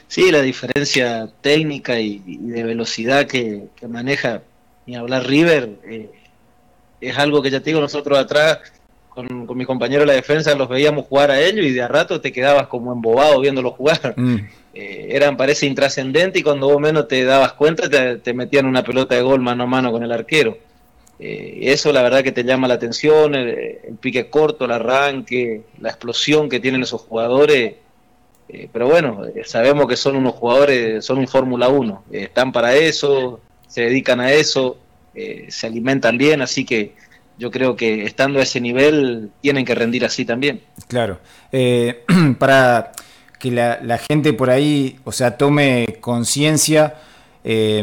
Sí, 0.07 0.31
la 0.31 0.41
diferencia 0.41 1.29
técnica 1.41 1.99
y, 1.99 2.19
de 2.19 2.63
velocidad 2.63 3.27
que, 3.27 3.67
maneja, 3.89 4.41
ni 4.85 4.95
hablar 4.95 5.27
River, 5.27 5.79
eh, 5.83 6.09
es 7.01 7.17
algo 7.17 7.41
que 7.41 7.49
ya 7.49 7.59
te 7.59 7.71
digo, 7.71 7.81
nosotros 7.81 8.17
atrás, 8.17 8.59
con, 9.25 9.57
mi 9.57 9.65
compañero 9.65 10.01
de 10.01 10.07
la 10.07 10.13
defensa, 10.13 10.53
los 10.55 10.69
veíamos 10.69 11.05
jugar 11.07 11.31
a 11.31 11.41
ellos 11.41 11.65
y 11.65 11.71
de 11.71 11.81
a 11.81 11.87
rato 11.87 12.21
te 12.21 12.31
quedabas 12.31 12.67
como 12.67 12.93
embobado 12.93 13.39
viéndolos 13.39 13.73
jugar. 13.73 14.15
Mm. 14.27 14.47
Eh, 14.73 15.07
eran, 15.11 15.37
parece, 15.37 15.65
intrascendente 15.65 16.39
y 16.39 16.43
cuando 16.43 16.67
vos 16.67 16.79
menos 16.79 17.07
te 17.07 17.23
dabas 17.23 17.53
cuenta 17.53 17.89
te, 17.89 18.17
te 18.17 18.33
metían 18.33 18.67
una 18.67 18.83
pelota 18.83 19.15
de 19.15 19.21
gol 19.21 19.41
mano 19.41 19.63
a 19.63 19.67
mano 19.67 19.91
con 19.91 20.03
el 20.03 20.11
arquero. 20.11 20.57
Eh, 21.19 21.59
eso 21.61 21.91
la 21.91 22.03
verdad 22.03 22.23
que 22.23 22.31
te 22.31 22.43
llama 22.43 22.67
la 22.67 22.75
atención, 22.75 23.33
el, 23.33 23.79
pique 23.99 24.29
corto, 24.29 24.65
el 24.65 24.71
arranque, 24.71 25.63
la 25.79 25.89
explosión 25.89 26.47
que 26.49 26.59
tienen 26.59 26.83
esos 26.83 27.01
jugadores. 27.01 27.75
Eh, 28.49 28.69
pero 28.71 28.87
bueno, 28.87 29.23
sabemos 29.45 29.87
que 29.87 29.97
son 29.97 30.15
unos 30.15 30.33
jugadores, 30.33 31.03
son 31.03 31.17
un 31.17 31.27
Fórmula 31.27 31.69
1, 31.69 32.03
están 32.11 32.51
para 32.51 32.75
eso, 32.75 33.39
se 33.67 33.81
dedican 33.81 34.19
a 34.19 34.31
eso, 34.31 34.77
se 35.47 35.67
alimentan 35.67 36.17
bien, 36.17 36.41
así 36.41 36.65
que 36.65 36.93
yo 37.37 37.51
creo 37.51 37.75
que 37.75 38.03
estando 38.03 38.39
a 38.39 38.43
ese 38.43 38.59
nivel 38.61 39.31
tienen 39.41 39.65
que 39.65 39.75
rendir 39.75 40.05
así 40.05 40.25
también. 40.25 40.61
Claro, 40.87 41.19
para 42.39 42.91
que 43.39 43.51
la, 43.51 43.97
gente 43.97 44.33
por 44.33 44.49
ahí, 44.49 44.99
o 45.03 45.11
sea, 45.11 45.37
tome 45.37 45.97
conciencia 46.01 46.95
eh, 47.43 47.81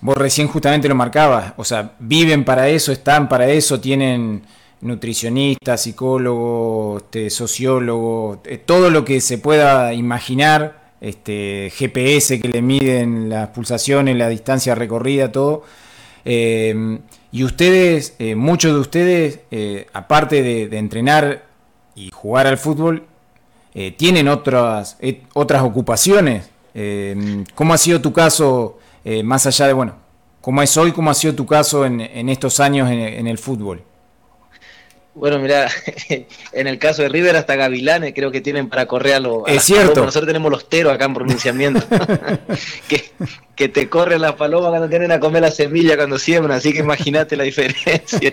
vos 0.00 0.16
recién 0.16 0.48
justamente 0.48 0.88
lo 0.88 0.94
marcabas, 0.96 1.52
o 1.56 1.64
sea, 1.64 1.92
viven 2.00 2.44
para 2.44 2.68
eso, 2.68 2.90
están 2.90 3.28
para 3.28 3.48
eso, 3.48 3.78
tienen 3.78 4.42
nutricionistas, 4.80 5.82
psicólogos, 5.82 7.02
este, 7.02 7.30
sociólogos, 7.30 8.40
eh, 8.44 8.58
todo 8.58 8.90
lo 8.90 9.04
que 9.04 9.20
se 9.20 9.38
pueda 9.38 9.92
imaginar, 9.94 10.92
este, 11.00 11.72
GPS 11.76 12.40
que 12.40 12.48
le 12.48 12.62
miden 12.62 13.28
las 13.28 13.48
pulsaciones, 13.50 14.16
la 14.16 14.28
distancia 14.28 14.74
recorrida, 14.74 15.30
todo. 15.30 15.62
Em, 16.24 16.98
y 17.30 17.44
ustedes, 17.44 18.14
eh, 18.18 18.34
muchos 18.34 18.72
de 18.72 18.80
ustedes, 18.80 19.40
eh, 19.50 19.86
aparte 19.92 20.42
de, 20.42 20.78
entrenar 20.78 21.44
y 21.94 22.10
jugar 22.10 22.46
al 22.46 22.58
fútbol, 22.58 23.04
tienen 23.96 24.26
otras, 24.26 24.98
otras 25.34 25.62
ocupaciones. 25.62 26.50
¿Cómo 27.54 27.74
ha 27.74 27.78
sido 27.78 28.00
tu 28.00 28.12
caso? 28.12 28.78
Eh, 29.04 29.22
más 29.22 29.46
allá 29.46 29.66
de, 29.66 29.72
bueno, 29.72 29.94
cómo 30.40 30.62
es 30.62 30.76
hoy, 30.76 30.92
cómo 30.92 31.10
ha 31.10 31.14
sido 31.14 31.34
tu 31.34 31.46
caso 31.46 31.86
en, 31.86 32.28
estos 32.28 32.60
años 32.60 32.90
en, 32.90 33.26
el 33.26 33.38
fútbol. 33.38 33.82
Bueno, 35.18 35.38
mira, 35.38 35.68
en 36.52 36.66
el 36.66 36.78
caso 36.78 37.02
de 37.02 37.08
River 37.08 37.36
hasta 37.36 37.56
Gavilanes 37.56 38.14
creo 38.14 38.30
que 38.30 38.40
tienen 38.40 38.68
para 38.68 38.86
correr 38.86 39.14
a 39.14 39.20
los... 39.20 39.42
Es 39.46 39.64
cierto. 39.64 40.04
Nosotros 40.04 40.26
tenemos 40.26 40.50
los 40.50 40.68
teros 40.68 40.92
acá 40.92 41.06
en 41.06 41.14
pronunciamiento, 41.14 41.84
que, 42.88 43.10
que, 43.56 43.68
te 43.68 43.88
corren 43.88 44.20
las 44.20 44.34
palomas 44.34 44.70
cuando 44.70 44.88
tienen 44.88 45.10
a 45.10 45.18
comer 45.18 45.42
la 45.42 45.50
semilla 45.50 45.96
cuando 45.96 46.18
siembran, 46.18 46.56
así 46.56 46.72
que 46.72 46.80
imagínate 46.80 47.36
la 47.36 47.44
diferencia. 47.44 48.32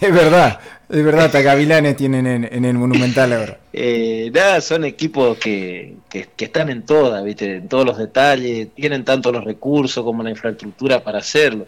es 0.00 0.14
verdad, 0.14 0.58
es 0.88 1.04
verdad, 1.04 1.26
hasta 1.26 1.42
Gavilanes 1.42 1.96
tienen 1.96 2.26
en, 2.26 2.64
el 2.64 2.74
Monumental 2.74 3.32
ahora. 3.32 3.58
Eh, 3.72 4.30
nada, 4.34 4.60
son 4.60 4.84
equipos 4.84 5.38
que, 5.38 5.94
que, 6.08 6.28
están 6.38 6.70
en 6.70 6.82
todas, 6.82 7.22
¿viste? 7.24 7.56
en 7.56 7.68
todos 7.68 7.86
los 7.86 7.98
detalles, 7.98 8.68
tienen 8.74 9.04
tanto 9.04 9.30
los 9.30 9.44
recursos 9.44 10.04
como 10.04 10.22
la 10.22 10.30
infraestructura 10.30 11.02
para 11.04 11.18
hacerlo. 11.18 11.66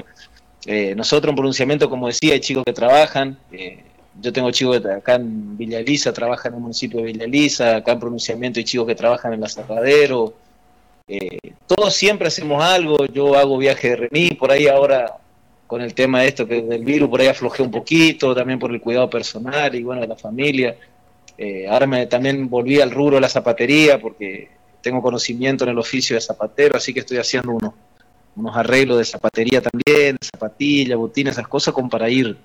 Eh, 0.67 0.95
nosotros 0.95 1.31
en 1.31 1.37
pronunciamiento, 1.37 1.91
como 1.91 2.07
decía, 2.07 2.33
hay 2.35 2.41
chicos 2.41 2.65
que 2.65 2.73
trabajan, 2.73 3.37
eh, 3.53 3.83
yo 4.21 4.33
tengo 4.33 4.51
chicos 4.51 4.85
acá 4.87 5.17
en 5.17 5.57
Villa 5.57 5.81
Elisa, 5.81 6.13
trabajan 6.13 6.53
en 6.53 6.57
el 6.57 6.63
municipio 6.63 7.01
de 7.01 7.07
Villa 7.07 7.25
Elisa, 7.25 7.77
acá 7.77 7.93
en 7.93 8.01
pronunciamiento 8.01 8.61
hay 8.61 8.65
chicos 8.65 8.87
que 8.87 8.95
trabajan 8.95 9.33
en 9.33 9.41
la 9.41 9.49
Cerradero. 9.49 10.35
Eh, 11.07 11.39
todos 11.67 11.95
siempre 11.95 12.29
hacemos 12.29 12.63
algo, 12.63 13.05
yo 13.07 13.37
hago 13.37 13.59
viaje 13.59 13.91
de 13.91 13.97
remis, 13.97 14.35
por 14.37 14.51
ahí 14.51 14.69
ahora 14.69 15.19
con 15.67 15.81
el 15.81 15.95
tema 15.95 16.21
de 16.21 16.29
esto 16.29 16.47
que 16.47 16.63
del 16.63 16.85
virus, 16.85 17.09
por 17.09 17.21
ahí 17.21 17.27
aflojé 17.27 17.63
un 17.63 17.71
poquito, 17.71 18.35
también 18.35 18.59
por 18.59 18.71
el 18.71 18.81
cuidado 18.81 19.11
personal 19.11 19.75
y 19.75 19.83
bueno, 19.83 20.01
de 20.03 20.09
la 20.09 20.17
familia. 20.17 20.77
Eh, 21.37 21.67
ahora 21.69 21.87
me, 21.87 22.07
también 22.07 22.49
volví 22.49 22.81
al 22.81 22.91
rubro 22.91 23.17
de 23.17 23.23
la 23.23 23.29
zapatería 23.29 24.01
porque 24.01 24.49
tengo 24.81 25.03
conocimiento 25.03 25.65
en 25.65 25.71
el 25.71 25.79
oficio 25.79 26.15
de 26.15 26.21
zapatero, 26.21 26.77
así 26.77 26.95
que 26.95 27.01
estoy 27.01 27.19
haciendo 27.19 27.53
unos, 27.53 27.75
unos 28.37 28.57
arreglos 28.57 28.99
de 28.99 29.05
zapatería 29.05 29.63
también, 29.63 30.17
zapatilla, 30.23 30.97
botina, 30.97 31.31
esas 31.31 31.49
cosas, 31.49 31.75
como 31.75 31.89
para 31.89 32.09
ir 32.09 32.37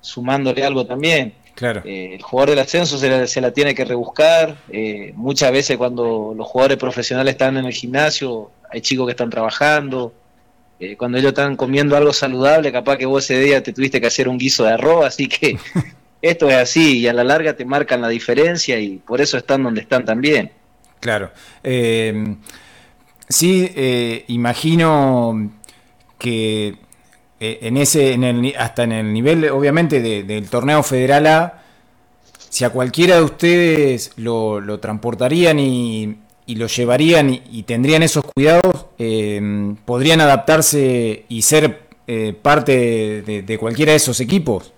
sumándole 0.00 0.64
algo 0.64 0.86
también. 0.86 1.34
Claro. 1.54 1.82
Eh, 1.84 2.14
el 2.14 2.22
jugador 2.22 2.50
del 2.50 2.58
ascenso 2.60 2.98
se 2.98 3.40
la, 3.40 3.50
tiene 3.50 3.74
que 3.74 3.84
rebuscar. 3.84 4.56
Eh, 4.70 5.12
muchas 5.16 5.50
veces 5.50 5.76
cuando 5.76 6.34
los 6.36 6.46
jugadores 6.46 6.76
profesionales 6.76 7.32
están 7.32 7.56
en 7.56 7.64
el 7.64 7.72
gimnasio, 7.72 8.50
hay 8.70 8.82
chicos 8.82 9.06
que 9.06 9.12
están 9.12 9.30
trabajando. 9.30 10.12
Eh, 10.78 10.96
cuando 10.96 11.16
ellos 11.16 11.30
están 11.30 11.56
comiendo 11.56 11.96
algo 11.96 12.12
saludable, 12.12 12.70
capaz 12.70 12.98
que 12.98 13.06
vos 13.06 13.24
ese 13.24 13.40
día 13.40 13.62
te 13.62 13.72
tuviste 13.72 14.00
que 14.00 14.06
hacer 14.06 14.28
un 14.28 14.36
guiso 14.36 14.64
de 14.64 14.72
arroz, 14.72 15.06
así 15.06 15.26
que 15.26 15.58
esto 16.22 16.50
es 16.50 16.56
así 16.56 16.98
y 16.98 17.08
a 17.08 17.14
la 17.14 17.24
larga 17.24 17.56
te 17.56 17.64
marcan 17.64 18.02
la 18.02 18.08
diferencia 18.08 18.78
y 18.78 18.98
por 18.98 19.22
eso 19.22 19.38
están 19.38 19.62
donde 19.62 19.80
están 19.80 20.04
también. 20.04 20.52
Claro. 21.00 21.30
Sí, 23.28 24.24
imagino 24.28 25.50
que 26.18 26.76
eh, 27.38 27.58
en 27.62 27.76
ese, 27.76 28.12
en 28.12 28.24
el, 28.24 28.54
hasta 28.58 28.84
en 28.84 28.92
el 28.92 29.12
nivel, 29.12 29.48
obviamente, 29.50 30.00
del 30.00 30.48
torneo 30.48 30.82
federal 30.82 31.26
A, 31.26 31.62
si 32.48 32.64
a 32.64 32.70
cualquiera 32.70 33.16
de 33.16 33.22
ustedes 33.22 34.12
lo, 34.16 34.80
transportarían 34.80 35.58
y, 35.58 36.16
lo 36.46 36.66
llevarían 36.66 37.28
y, 37.30 37.62
tendrían 37.64 38.02
esos 38.02 38.24
cuidados, 38.24 38.86
eh, 38.98 39.74
podrían 39.84 40.20
adaptarse 40.22 41.24
y 41.28 41.42
ser 41.42 41.82
eh, 42.06 42.34
parte 42.40 43.22
de, 43.22 43.58
cualquiera 43.58 43.92
de 43.92 43.96
esos 43.96 44.20
equipos. 44.20 44.72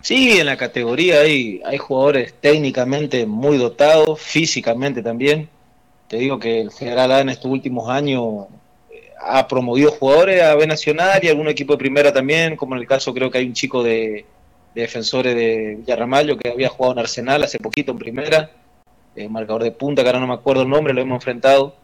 Sí, 0.00 0.38
en 0.38 0.46
la 0.46 0.56
categoría 0.56 1.20
hay, 1.20 1.60
hay 1.64 1.78
jugadores 1.78 2.34
técnicamente 2.40 3.26
muy 3.26 3.56
dotados, 3.56 4.20
físicamente 4.20 5.02
también. 5.02 5.48
Te 6.08 6.16
digo 6.18 6.38
que 6.38 6.60
el 6.60 6.70
Federal 6.70 7.12
A 7.12 7.20
en 7.20 7.30
estos 7.30 7.50
últimos 7.50 7.88
años 7.88 8.46
ha 9.20 9.48
promovido 9.48 9.90
jugadores 9.90 10.42
a 10.42 10.54
B 10.54 10.66
Nacional 10.66 11.18
y 11.22 11.28
algún 11.28 11.48
equipo 11.48 11.72
de 11.72 11.78
primera 11.78 12.12
también, 12.12 12.56
como 12.56 12.74
en 12.74 12.82
el 12.82 12.86
caso 12.86 13.12
creo 13.12 13.30
que 13.30 13.38
hay 13.38 13.46
un 13.46 13.54
chico 13.54 13.82
de, 13.82 14.24
defensores 14.82 15.34
de 15.34 15.76
Villarramallo 15.78 16.36
que 16.36 16.50
había 16.50 16.68
jugado 16.68 16.92
en 16.92 16.98
Arsenal 17.00 17.42
hace 17.42 17.58
poquito 17.58 17.92
en 17.92 17.98
primera, 17.98 18.50
eh, 19.16 19.28
marcador 19.28 19.62
de 19.64 19.72
punta, 19.72 20.02
que 20.02 20.08
ahora 20.08 20.20
no 20.20 20.26
me 20.26 20.34
acuerdo 20.34 20.62
el 20.62 20.68
nombre, 20.68 20.92
lo 20.92 21.00
hemos 21.00 21.16
enfrentado. 21.16 21.74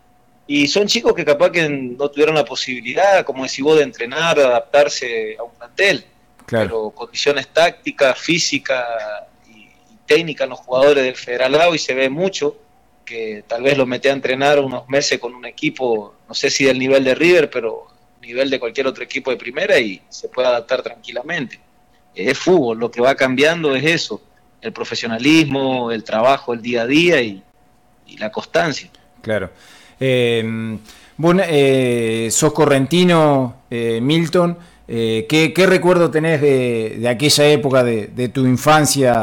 Y 0.47 0.69
son 0.69 0.87
chicos 0.87 1.15
que 1.15 1.25
capaz 1.25 1.51
que 1.51 1.69
no 1.69 2.11
tuvieron 2.11 2.35
la 2.35 2.45
posibilidad, 2.45 3.25
como 3.25 3.45
decís 3.45 3.65
vos, 3.65 3.79
de 3.79 3.85
entrenar, 3.85 4.37
de 4.37 4.45
adaptarse 4.45 5.37
a 5.39 5.43
un 5.43 5.53
plantel. 5.53 6.05
Pero 6.47 6.91
condiciones 6.91 7.49
tácticas, 7.49 8.19
físicas 8.19 8.85
y, 9.49 9.61
y 9.61 9.99
técnicas 10.05 10.45
en 10.45 10.51
los 10.51 10.59
jugadores 10.59 11.03
del 11.03 11.17
Federal 11.17 11.75
y 11.75 11.79
se 11.79 11.95
ve 11.95 12.11
mucho 12.11 12.57
que 13.05 13.45
tal 13.47 13.63
vez 13.63 13.77
lo 13.77 13.87
mete 13.87 14.11
a 14.11 14.13
entrenar 14.13 14.59
unos 14.61 14.89
meses 14.89 15.19
con 15.19 15.35
un 15.35 15.45
equipo, 15.45 16.15
no 16.29 16.35
sé 16.35 16.51
si 16.51 16.65
del 16.65 16.79
nivel 16.79 17.05
de 17.05 17.15
River, 17.15 17.51
pero 17.51 17.89
nivel 18.23 18.49
de 18.51 18.61
cualquier 18.61 18.87
otro 18.87 19.05
equipo 19.05 19.31
de 19.31 19.37
primera 19.37 19.79
y 19.79 20.01
se 20.09 20.29
puede 20.29 20.49
adaptar 20.49 20.83
tranquilamente. 20.83 21.59
Es 22.15 22.39
fútbol, 22.39 22.79
lo 22.79 22.91
que 22.91 23.01
va 23.01 23.15
cambiando 23.15 23.75
es 23.75 23.85
eso, 23.85 24.23
el 24.61 24.73
profesionalismo, 24.73 25.91
el 25.91 26.05
trabajo, 26.05 26.55
el 26.55 26.63
día 26.63 26.83
a 26.83 26.87
día 26.87 27.21
y, 27.21 27.43
la 28.19 28.31
constancia. 28.31 28.91
Claro. 29.23 29.51
Eh, 29.99 30.45
eh, 31.49 32.29
sos 32.31 32.53
correntino, 32.53 33.63
eh, 33.71 34.01
Milton. 34.03 34.59
Eh, 34.87 35.27
¿qué, 35.27 35.67
recuerdo 35.67 36.11
tenés 36.11 36.43
de, 36.43 37.07
aquella 37.09 37.49
época 37.49 37.83
de, 37.83 38.29
tu 38.29 38.47
infancia 38.47 39.23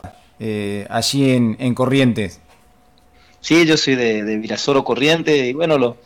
allí 0.90 1.32
en 1.32 1.76
Corrientes? 1.76 2.42
Sí, 3.42 3.66
yo 3.66 3.78
soy 3.78 3.96
de, 3.96 4.24
de 4.24 4.38
Virasoro 4.38 4.84
Corriente 4.84 5.38
y 5.48 5.54
bueno, 5.54 5.78
lo, 5.78 5.98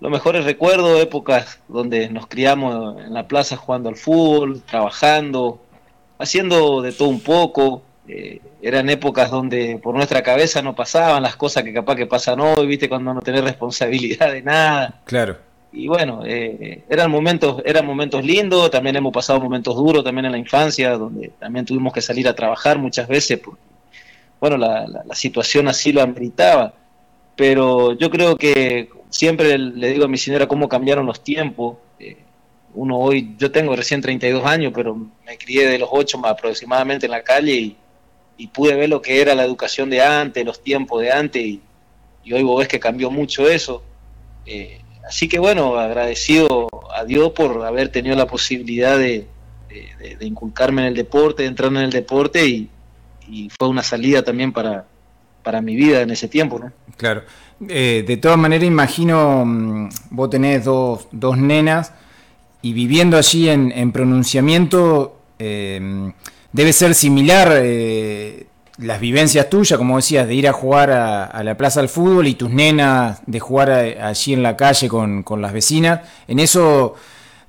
los 0.00 0.10
mejores 0.10 0.44
recuerdos, 0.44 1.00
épocas 1.00 1.60
donde 1.68 2.08
nos 2.08 2.26
criamos 2.26 2.98
en 3.02 3.12
la 3.12 3.28
plaza 3.28 3.56
jugando 3.56 3.90
al 3.90 3.96
fútbol, 3.96 4.62
trabajando, 4.62 5.60
haciendo 6.18 6.80
de 6.80 6.92
todo 6.92 7.08
un 7.08 7.20
poco. 7.20 7.82
Eh, 8.08 8.40
eran 8.62 8.90
épocas 8.90 9.30
donde 9.30 9.78
por 9.80 9.94
nuestra 9.94 10.22
cabeza 10.22 10.62
no 10.62 10.74
pasaban 10.74 11.22
las 11.22 11.36
cosas 11.36 11.62
que 11.62 11.72
capaz 11.72 11.96
que 11.96 12.06
pasan 12.06 12.40
hoy, 12.40 12.66
viste, 12.66 12.88
cuando 12.88 13.12
no 13.12 13.20
tenés 13.20 13.44
responsabilidad 13.44 14.32
de 14.32 14.42
nada. 14.42 15.00
Claro. 15.04 15.36
Y 15.72 15.86
bueno, 15.86 16.22
eh, 16.24 16.82
eran 16.88 17.10
momentos, 17.10 17.62
eran 17.64 17.86
momentos 17.86 18.24
lindos, 18.24 18.70
también 18.70 18.96
hemos 18.96 19.12
pasado 19.12 19.38
momentos 19.38 19.76
duros 19.76 20.02
también 20.02 20.24
en 20.24 20.32
la 20.32 20.38
infancia, 20.38 20.96
donde 20.96 21.30
también 21.38 21.64
tuvimos 21.64 21.92
que 21.92 22.00
salir 22.00 22.26
a 22.26 22.34
trabajar 22.34 22.78
muchas 22.78 23.06
veces 23.06 23.38
porque 23.38 23.60
bueno, 24.40 24.56
la, 24.56 24.86
la, 24.86 25.14
situación 25.14 25.68
así 25.68 25.92
lo 25.92 26.02
ameritaba. 26.02 26.74
Pero 27.36 27.92
yo 27.92 28.10
creo 28.10 28.36
que 28.36 28.88
siempre 29.10 29.58
le 29.58 29.92
digo 29.92 30.06
a 30.06 30.08
mi 30.08 30.18
señora 30.18 30.48
cómo 30.48 30.68
cambiaron 30.68 31.06
los 31.06 31.22
tiempos. 31.22 31.76
Eh, 31.98 32.16
uno 32.74 32.98
hoy, 32.98 33.34
yo 33.38 33.50
tengo 33.50 33.76
recién 33.76 34.00
32 34.00 34.44
años, 34.46 34.72
pero 34.74 34.96
me 35.26 35.36
crié 35.36 35.66
de 35.66 35.78
los 35.78 35.88
8 35.92 36.18
más 36.18 36.32
aproximadamente 36.32 37.06
en 37.06 37.12
la 37.12 37.22
calle 37.22 37.54
y, 37.54 37.76
pude 38.54 38.74
ver 38.74 38.88
lo 38.88 39.02
que 39.02 39.20
era 39.20 39.34
la 39.34 39.44
educación 39.44 39.90
de 39.90 40.00
antes, 40.00 40.46
los 40.46 40.62
tiempos 40.62 41.02
de 41.02 41.12
antes, 41.12 41.42
y, 41.44 41.60
hoy 42.32 42.42
vos 42.42 42.60
ves 42.60 42.68
que 42.68 42.80
cambió 42.80 43.10
mucho 43.10 43.46
eso. 43.48 43.82
Eh, 44.46 44.80
así 45.06 45.28
que 45.28 45.38
bueno, 45.38 45.76
agradecido 45.76 46.68
a 46.94 47.04
Dios 47.04 47.32
por 47.32 47.62
haber 47.66 47.90
tenido 47.90 48.16
la 48.16 48.26
posibilidad 48.26 48.98
de, 48.98 49.26
de 49.68 50.26
inculcarme 50.26 50.82
en 50.82 50.88
el 50.88 50.94
deporte, 50.94 51.42
de 51.42 51.48
entrar 51.48 51.70
en 51.70 51.78
el 51.78 51.90
deporte 51.90 52.46
y, 52.46 52.70
y 53.30 53.50
fue 53.58 53.68
una 53.68 53.82
salida 53.82 54.22
también 54.22 54.52
para, 54.52 54.84
para 55.42 55.60
mi 55.60 55.76
vida 55.76 56.00
en 56.02 56.10
ese 56.10 56.28
tiempo, 56.28 56.58
¿no? 56.58 56.72
Claro. 56.96 57.22
Eh, 57.68 58.04
de 58.06 58.16
todas 58.16 58.38
maneras, 58.38 58.66
imagino, 58.66 59.44
mm, 59.44 59.88
vos 60.10 60.30
tenés 60.30 60.64
dos, 60.64 61.08
dos 61.12 61.36
nenas 61.36 61.92
y 62.62 62.72
viviendo 62.72 63.16
allí 63.16 63.48
en, 63.48 63.92
pronunciamiento, 63.92 65.18
eh, 65.38 66.12
debe 66.52 66.72
ser 66.72 66.94
similar 66.94 67.52
eh, 67.56 68.46
las 68.78 69.00
vivencias 69.00 69.48
tuyas, 69.48 69.78
como 69.78 69.96
decías, 69.96 70.26
de 70.26 70.34
ir 70.34 70.48
a 70.48 70.52
jugar 70.52 70.90
a, 70.90 71.42
la 71.42 71.56
plaza 71.56 71.80
del 71.80 71.88
fútbol 71.88 72.26
y 72.26 72.34
tus 72.34 72.50
nenas 72.50 73.22
de 73.26 73.40
jugar 73.40 73.70
allí 73.70 74.32
en 74.32 74.42
la 74.42 74.56
calle 74.56 74.88
con, 74.88 75.22
con 75.22 75.40
las 75.40 75.52
vecinas. 75.52 76.00
En 76.28 76.38
eso 76.38 76.94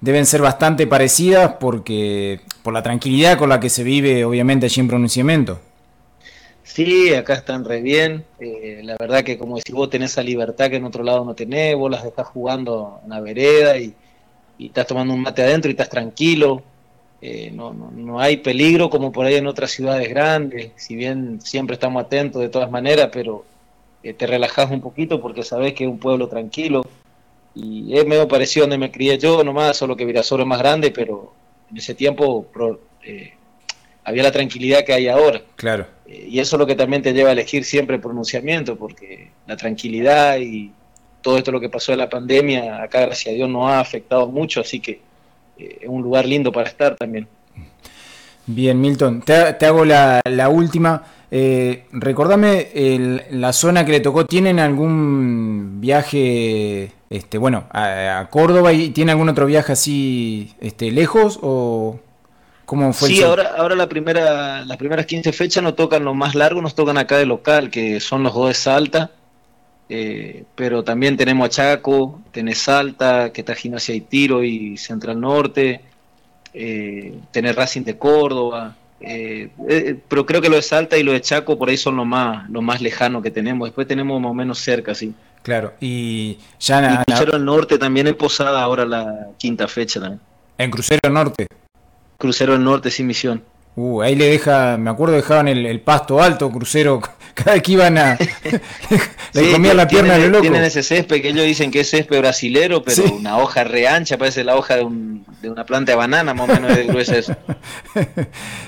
deben 0.02 0.26
ser 0.26 0.42
bastante 0.42 0.88
parecidas 0.88 1.54
porque 1.60 2.42
por 2.64 2.74
la 2.74 2.84
tranquilidad 2.84 3.38
con 3.38 3.50
la 3.50 3.60
que 3.60 3.70
se 3.70 3.84
vive, 3.84 4.24
obviamente, 4.26 4.66
allí 4.66 4.82
en 4.82 4.88
pronunciamiento. 4.88 5.60
Sí, 6.74 7.14
acá 7.14 7.34
están 7.34 7.66
re 7.66 7.82
bien. 7.82 8.24
Eh, 8.40 8.80
la 8.84 8.96
verdad 8.98 9.24
que 9.26 9.38
como 9.38 9.58
decís 9.58 9.76
vos 9.76 9.90
tenés 9.90 10.12
esa 10.12 10.24
libertad 10.24 10.70
que 10.70 10.78
en 10.78 10.86
otro 10.86 11.04
lado 11.04 11.26
no 11.26 11.36
tenés, 11.36 11.76
vos 11.76 11.92
las 11.92 12.06
estás 12.06 12.28
jugando 12.28 13.02
en 13.04 13.10
la 13.10 13.20
vereda 13.20 13.78
y, 13.78 13.94
estás 14.58 14.88
tomando 14.88 15.14
un 15.14 15.22
mate 15.22 15.44
adentro 15.44 15.70
y 15.70 15.74
estás 15.74 15.90
tranquilo. 15.90 16.64
Eh, 17.22 17.52
no, 17.54 17.74
no, 17.74 17.92
no, 17.92 18.20
hay 18.22 18.38
peligro 18.38 18.90
como 18.90 19.12
por 19.12 19.26
ahí 19.26 19.36
en 19.36 19.48
otras 19.48 19.72
ciudades 19.72 20.10
grandes, 20.10 20.72
si 20.76 20.96
bien 20.96 21.42
siempre 21.42 21.74
estamos 21.76 22.04
atentos 22.04 22.42
de 22.42 22.50
todas 22.50 22.72
maneras, 22.72 23.10
pero 23.12 23.46
eh, 24.04 24.14
te 24.14 24.26
relajás 24.28 24.72
un 24.72 24.82
poquito 24.82 25.22
porque 25.22 25.44
sabés 25.44 25.74
que 25.74 25.84
es 25.84 25.90
un 25.90 26.00
pueblo 26.00 26.30
tranquilo. 26.30 26.84
Y 27.54 27.98
es 27.98 28.06
medio 28.08 28.28
parecido 28.30 28.66
donde 28.66 28.78
me 28.78 28.92
crié 28.92 29.18
yo 29.18 29.44
nomás, 29.44 29.78
solo 29.78 29.98
que 29.98 30.06
Virasoro 30.06 30.44
es 30.44 30.48
más 30.50 30.60
grande, 30.60 30.92
pero 30.92 31.34
en 31.70 31.78
ese 31.78 31.96
tiempo 31.96 32.46
había 34.04 34.24
la 34.24 34.32
tranquilidad 34.32 34.84
que 34.84 34.94
hay 34.94 35.08
ahora. 35.08 35.42
Claro. 35.56 35.86
Eh, 36.08 36.28
y 36.30 36.40
eso 36.40 36.56
es 36.56 36.60
lo 36.60 36.68
que 36.68 36.76
también 36.76 37.02
te 37.02 37.14
lleva 37.14 37.30
a 37.30 37.34
elegir 37.34 37.64
siempre 37.64 37.96
el 37.96 38.02
pronunciamiento, 38.02 38.78
porque 38.78 39.30
la 39.48 39.58
tranquilidad 39.58 40.38
y 40.40 40.72
todo 41.22 41.38
esto 41.38 41.52
lo 41.52 41.60
que 41.60 41.70
pasó 41.70 41.92
en 41.92 42.00
la 42.00 42.10
pandemia, 42.10 42.82
acá 42.82 43.02
gracias 43.02 43.34
a 43.34 43.36
Dios 43.36 43.50
no 43.50 43.68
ha 43.68 43.80
afectado 43.80 44.28
mucho, 44.28 44.62
así 44.62 44.80
que 44.80 45.02
eh, 45.58 45.80
es 45.82 45.88
un 45.88 46.02
lugar 46.02 46.26
lindo 46.26 46.52
para 46.52 46.70
estar 46.70 46.96
también. 46.96 47.28
Bien, 48.48 48.80
Milton, 48.82 49.22
te, 49.22 49.66
hago 49.66 49.86
la, 49.86 50.50
última. 50.50 51.04
Eh, 51.30 51.86
recordame 51.92 52.70
la 53.30 53.54
zona 53.54 53.86
que 53.86 53.92
le 53.92 54.00
tocó. 54.00 54.26
¿Tienen 54.26 54.60
algún 54.60 55.80
viaje, 55.80 56.92
este, 57.10 57.38
bueno, 57.38 57.66
a, 57.70 58.28
Córdoba 58.32 58.74
y 58.74 58.90
tiene 58.90 59.12
algún 59.12 59.30
otro 59.30 59.46
viaje 59.46 59.74
así, 59.74 60.54
este, 60.60 60.92
lejos 60.92 61.40
o? 61.42 62.00
Sí, 62.94 63.22
ahora, 63.22 63.54
ahora 63.58 63.76
la 63.76 63.88
primera, 63.88 64.66
las 64.66 64.78
primeras 64.78 65.06
15 65.06 65.32
fechas 65.34 65.64
nos 65.64 65.76
tocan 65.76 66.04
los 66.04 66.16
más 66.16 66.36
largos, 66.36 66.64
nos 66.64 66.76
tocan 66.76 66.98
acá 66.98 67.18
de 67.18 67.26
local, 67.26 67.70
que 67.70 68.00
son 68.00 68.24
los 68.24 68.34
dos 68.34 68.48
de 68.48 68.54
Salta, 68.54 69.12
eh, 69.90 70.44
pero 70.56 70.84
también 70.84 71.18
tenemos 71.18 71.46
a 71.48 71.50
Chaco, 71.50 72.22
tenés 72.32 72.60
Salta, 72.60 73.32
que 73.34 73.42
está 73.42 73.56
Gimnasia 73.56 73.94
y 73.96 74.02
Tiro 74.02 74.44
y 74.44 74.78
Central 74.78 75.20
Norte, 75.20 75.82
eh, 76.54 77.14
tenés 77.32 77.56
Racing 77.56 77.84
de 77.84 77.98
Córdoba, 77.98 78.76
Eh, 79.04 79.50
eh, 79.68 79.96
pero 80.08 80.28
creo 80.28 80.42
que 80.42 80.50
lo 80.50 80.58
de 80.58 80.62
Salta 80.62 80.96
y 80.96 81.02
lo 81.02 81.12
de 81.12 81.22
Chaco 81.22 81.58
por 81.58 81.70
ahí 81.70 81.78
son 81.78 81.96
lo 81.96 82.06
más, 82.06 82.48
lo 82.50 82.62
más 82.62 82.82
lejano 82.82 83.22
que 83.22 83.32
tenemos. 83.32 83.68
Después 83.68 83.88
tenemos 83.88 84.22
más 84.22 84.30
o 84.30 84.34
menos 84.34 84.60
cerca, 84.60 84.94
sí. 84.94 85.14
Claro, 85.42 85.74
y 85.82 86.38
ya... 86.60 87.02
Y 87.02 87.06
Crucero 87.06 87.32
del 87.32 87.46
Norte 87.46 87.80
también 87.80 88.06
es 88.08 88.14
Posada 88.14 88.62
ahora 88.62 88.86
la 88.86 89.30
quinta 89.40 89.68
fecha 89.68 90.00
también. 90.00 90.22
¿En 90.58 90.70
Crucero 90.70 91.10
Norte? 91.10 91.48
Crucero 92.22 92.54
del 92.54 92.64
Norte 92.64 92.92
sin 92.92 93.08
misión. 93.08 93.44
Uh, 93.76 94.02
ahí 94.02 94.16
le 94.16 94.28
deja, 94.28 94.78
me 94.78 94.92
acuerdo 94.92 95.16
dejaban 95.16 95.48
el, 95.48 95.80
pasto 95.80 96.22
alto, 96.22 96.52
crucero, 96.52 97.02
cada 97.34 97.54
vez 97.54 97.64
que 97.64 97.72
iban 97.72 97.98
a. 97.98 98.16
le 99.34 99.52
comían 99.52 99.76
la 99.76 99.88
pierna 99.88 100.20
de 100.20 100.28
loco. 100.28 100.42
Tienen 100.42 100.64
ese 100.64 100.84
césped 100.84 101.20
que 101.20 101.30
ellos 101.30 101.46
dicen 101.46 101.72
que 101.72 101.80
es 101.80 101.90
césped 101.90 102.20
brasilero, 102.20 102.84
pero 102.84 103.04
una 103.12 103.40
hoja 103.40 103.64
re 103.64 103.88
ancha, 103.88 104.20
parece 104.20 104.44
la 104.44 104.56
hoja 104.56 104.76
de, 104.76 104.84
un, 104.84 105.26
de 105.42 105.50
una 105.50 105.66
planta 105.66 105.94
de 105.94 105.96
banana, 105.96 106.36
más 106.36 106.48
o 106.48 106.54
menos 106.54 106.76
de 106.76 106.86
gruesa 106.86 107.18
eso. 107.18 107.36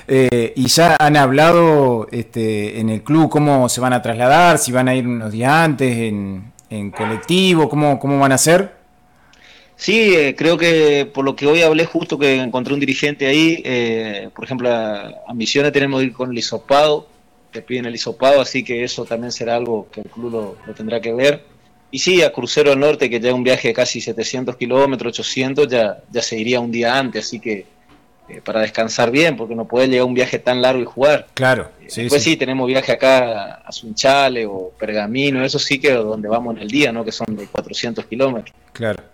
Eh, 0.06 0.52
y 0.54 0.66
ya 0.66 0.96
han 0.98 1.16
hablado 1.16 2.08
este, 2.10 2.78
en 2.78 2.90
el 2.90 3.02
club 3.02 3.30
cómo 3.30 3.70
se 3.70 3.80
van 3.80 3.94
a 3.94 4.02
trasladar, 4.02 4.58
si 4.58 4.70
van 4.70 4.88
a 4.88 4.94
ir 4.94 5.08
unos 5.08 5.32
días 5.32 5.50
antes, 5.50 5.96
en, 5.96 6.52
en 6.68 6.90
colectivo, 6.90 7.70
cómo, 7.70 7.98
cómo 7.98 8.18
van 8.18 8.32
a 8.32 8.34
hacer. 8.34 8.83
Sí, 9.84 10.14
eh, 10.16 10.34
creo 10.34 10.56
que 10.56 11.04
por 11.12 11.26
lo 11.26 11.36
que 11.36 11.46
hoy 11.46 11.60
hablé 11.60 11.84
justo 11.84 12.18
que 12.18 12.36
encontré 12.40 12.72
un 12.72 12.80
dirigente 12.80 13.26
ahí, 13.26 13.60
eh, 13.66 14.30
por 14.34 14.46
ejemplo, 14.46 14.70
a, 14.72 15.34
Misiones 15.34 15.72
tenemos 15.72 16.00
que 16.00 16.06
ir 16.06 16.12
con 16.14 16.30
el 16.30 16.38
hisopado, 16.38 17.06
te 17.52 17.60
piden 17.60 17.84
el 17.84 17.94
hisopado, 17.94 18.40
así 18.40 18.64
que 18.64 18.82
eso 18.82 19.04
también 19.04 19.30
será 19.30 19.56
algo 19.56 19.86
que 19.92 20.00
el 20.00 20.08
club 20.08 20.56
lo, 20.66 20.72
tendrá 20.72 21.02
que 21.02 21.12
ver. 21.12 21.44
Y 21.90 21.98
sí, 21.98 22.22
a 22.22 22.32
Crucero 22.32 22.70
del 22.70 22.80
Norte, 22.80 23.10
que 23.10 23.20
ya 23.20 23.28
es 23.28 23.34
un 23.34 23.44
viaje 23.44 23.68
de 23.68 23.74
casi 23.74 24.00
700 24.00 24.56
kilómetros, 24.56 25.18
800, 25.20 25.68
ya, 25.68 25.98
ya 26.10 26.22
se 26.22 26.38
iría 26.38 26.60
un 26.60 26.72
día 26.72 26.98
antes, 26.98 27.26
así 27.26 27.38
que 27.38 27.66
eh, 28.26 28.40
para 28.42 28.60
descansar 28.60 29.10
bien, 29.10 29.36
porque 29.36 29.54
no 29.54 29.66
puede 29.66 29.88
llegar 29.88 30.06
un 30.06 30.14
viaje 30.14 30.38
tan 30.38 30.62
largo 30.62 30.80
y 30.80 30.86
jugar. 30.86 31.26
Claro. 31.34 31.68
Sí, 31.88 32.04
Después 32.04 32.22
sí. 32.22 32.38
tenemos 32.38 32.66
viaje 32.68 32.90
acá 32.90 33.56
a 33.56 33.70
Sunchale 33.70 34.46
o 34.46 34.72
Pergamino, 34.78 35.44
eso 35.44 35.58
sí 35.58 35.78
que 35.78 35.88
es 35.88 35.96
donde 35.96 36.26
vamos 36.26 36.56
en 36.56 36.62
el 36.62 36.70
día, 36.70 36.90
¿no? 36.90 37.04
que 37.04 37.12
son 37.12 37.36
de 37.36 37.46
400 37.48 38.06
kilómetros. 38.06 38.56
Claro. 38.72 39.13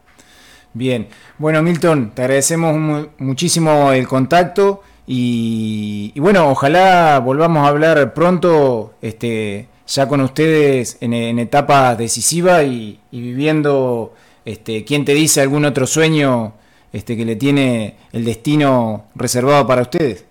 Bien, 0.73 1.09
bueno 1.39 1.63
Milton, 1.63 2.13
te 2.15 2.23
agradecemos 2.23 3.09
muchísimo 3.19 3.93
el 3.93 4.07
contacto 4.07 4.83
y, 5.13 6.13
bueno, 6.21 6.49
ojalá 6.49 7.19
volvamos 7.19 7.65
a 7.65 7.69
hablar 7.69 8.15
pronto, 8.15 8.95
este, 9.03 9.67
ya 9.89 10.07
con 10.07 10.21
ustedes 10.21 10.99
en, 11.01 11.41
etapa 11.41 11.97
decisiva 11.97 12.63
y, 12.63 13.01
viviendo, 13.11 14.15
este, 14.45 14.85
¿quién 14.85 15.05
te 15.05 15.13
dice 15.13 15.41
algún 15.41 15.65
otro 15.65 15.89
sueño 15.89 16.53
este, 16.93 17.17
que 17.17 17.25
le 17.25 17.35
tiene 17.35 17.97
el 18.13 18.25
destino 18.25 19.07
reservado 19.17 19.67
para 19.67 19.83
ustedes? 19.83 20.25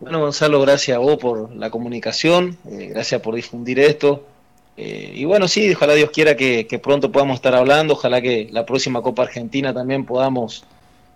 Bueno, 0.00 0.20
Gonzalo, 0.20 0.58
gracias 0.62 0.96
a 0.96 1.00
vos 1.00 1.18
por 1.18 1.54
la 1.54 1.68
comunicación, 1.68 2.56
eh, 2.70 2.86
gracias 2.88 3.20
por 3.20 3.34
difundir 3.34 3.78
esto. 3.80 4.24
Eh, 4.76 5.12
y 5.14 5.24
bueno, 5.24 5.48
sí, 5.48 5.72
ojalá 5.72 5.94
Dios 5.94 6.10
quiera 6.10 6.36
que, 6.36 6.80
pronto 6.82 7.10
podamos 7.10 7.36
estar 7.36 7.54
hablando, 7.54 7.94
ojalá 7.94 8.20
que 8.20 8.48
la 8.50 8.66
próxima 8.66 9.00
Copa 9.00 9.22
Argentina 9.22 9.72
también 9.72 10.04
podamos 10.04 10.64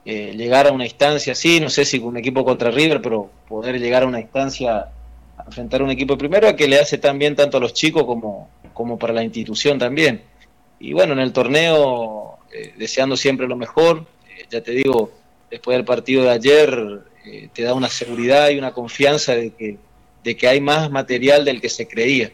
eh, 0.06 0.32
llegar 0.34 0.66
a 0.66 0.72
una 0.72 0.84
instancia 0.84 1.32
así, 1.32 1.60
no 1.60 1.68
sé 1.68 1.84
si 1.84 2.00
con 2.00 2.08
un 2.08 2.16
equipo 2.16 2.44
contra 2.44 2.70
River, 2.70 3.02
pero 3.02 3.30
poder 3.48 3.78
llegar 3.78 4.04
a 4.04 4.06
una 4.06 4.20
instancia 4.20 4.88
a 5.36 5.44
enfrentar 5.44 5.82
un 5.82 5.90
equipo 5.90 6.16
primero 6.16 6.54
que 6.56 6.68
le 6.68 6.78
hace 6.80 6.96
tan 6.96 7.18
bien 7.18 7.36
tanto 7.36 7.58
a 7.58 7.60
los 7.60 7.74
chicos 7.74 8.04
como, 8.04 8.48
como 8.72 8.98
para 8.98 9.12
la 9.12 9.22
institución 9.22 9.78
también. 9.78 10.22
Y 10.78 10.94
bueno, 10.94 11.12
en 11.12 11.18
el 11.18 11.32
torneo, 11.32 12.38
eh, 12.52 12.72
deseando 12.78 13.16
siempre 13.16 13.46
lo 13.46 13.56
mejor, 13.56 14.06
ya 14.50 14.62
te 14.62 14.72
digo, 14.72 15.12
después 15.50 15.76
del 15.76 15.84
partido 15.84 16.22
de 16.24 16.30
ayer, 16.30 17.00
te 17.52 17.62
da 17.62 17.74
una 17.74 17.88
seguridad 17.88 18.48
y 18.48 18.58
una 18.58 18.72
confianza 18.72 19.34
de 19.34 19.50
que, 19.50 19.76
de 20.24 20.36
que 20.36 20.48
hay 20.48 20.62
más 20.62 20.90
material 20.90 21.44
del 21.44 21.60
que 21.60 21.68
se 21.68 21.86
creía. 21.86 22.32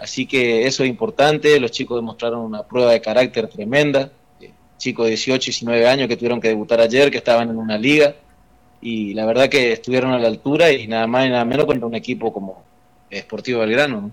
Así 0.00 0.26
que 0.26 0.66
eso 0.66 0.84
es 0.84 0.90
importante, 0.90 1.58
los 1.58 1.70
chicos 1.70 1.98
demostraron 1.98 2.40
una 2.40 2.62
prueba 2.62 2.92
de 2.92 3.00
carácter 3.00 3.48
tremenda, 3.48 4.10
eh, 4.40 4.50
chicos 4.76 5.06
de 5.06 5.10
18, 5.10 5.46
19 5.46 5.88
años 5.88 6.08
que 6.08 6.16
tuvieron 6.16 6.40
que 6.40 6.48
debutar 6.48 6.80
ayer, 6.80 7.10
que 7.10 7.18
estaban 7.18 7.48
en 7.48 7.56
una 7.56 7.78
liga, 7.78 8.14
y 8.82 9.14
la 9.14 9.24
verdad 9.26 9.48
que 9.48 9.72
estuvieron 9.72 10.12
a 10.12 10.18
la 10.18 10.28
altura 10.28 10.70
y 10.70 10.86
nada 10.86 11.06
más 11.06 11.26
y 11.26 11.30
nada 11.30 11.44
menos 11.44 11.66
contra 11.66 11.86
un 11.86 11.94
equipo 11.94 12.32
como 12.32 12.62
Sportivo 13.10 13.60
Belgrano. 13.60 14.10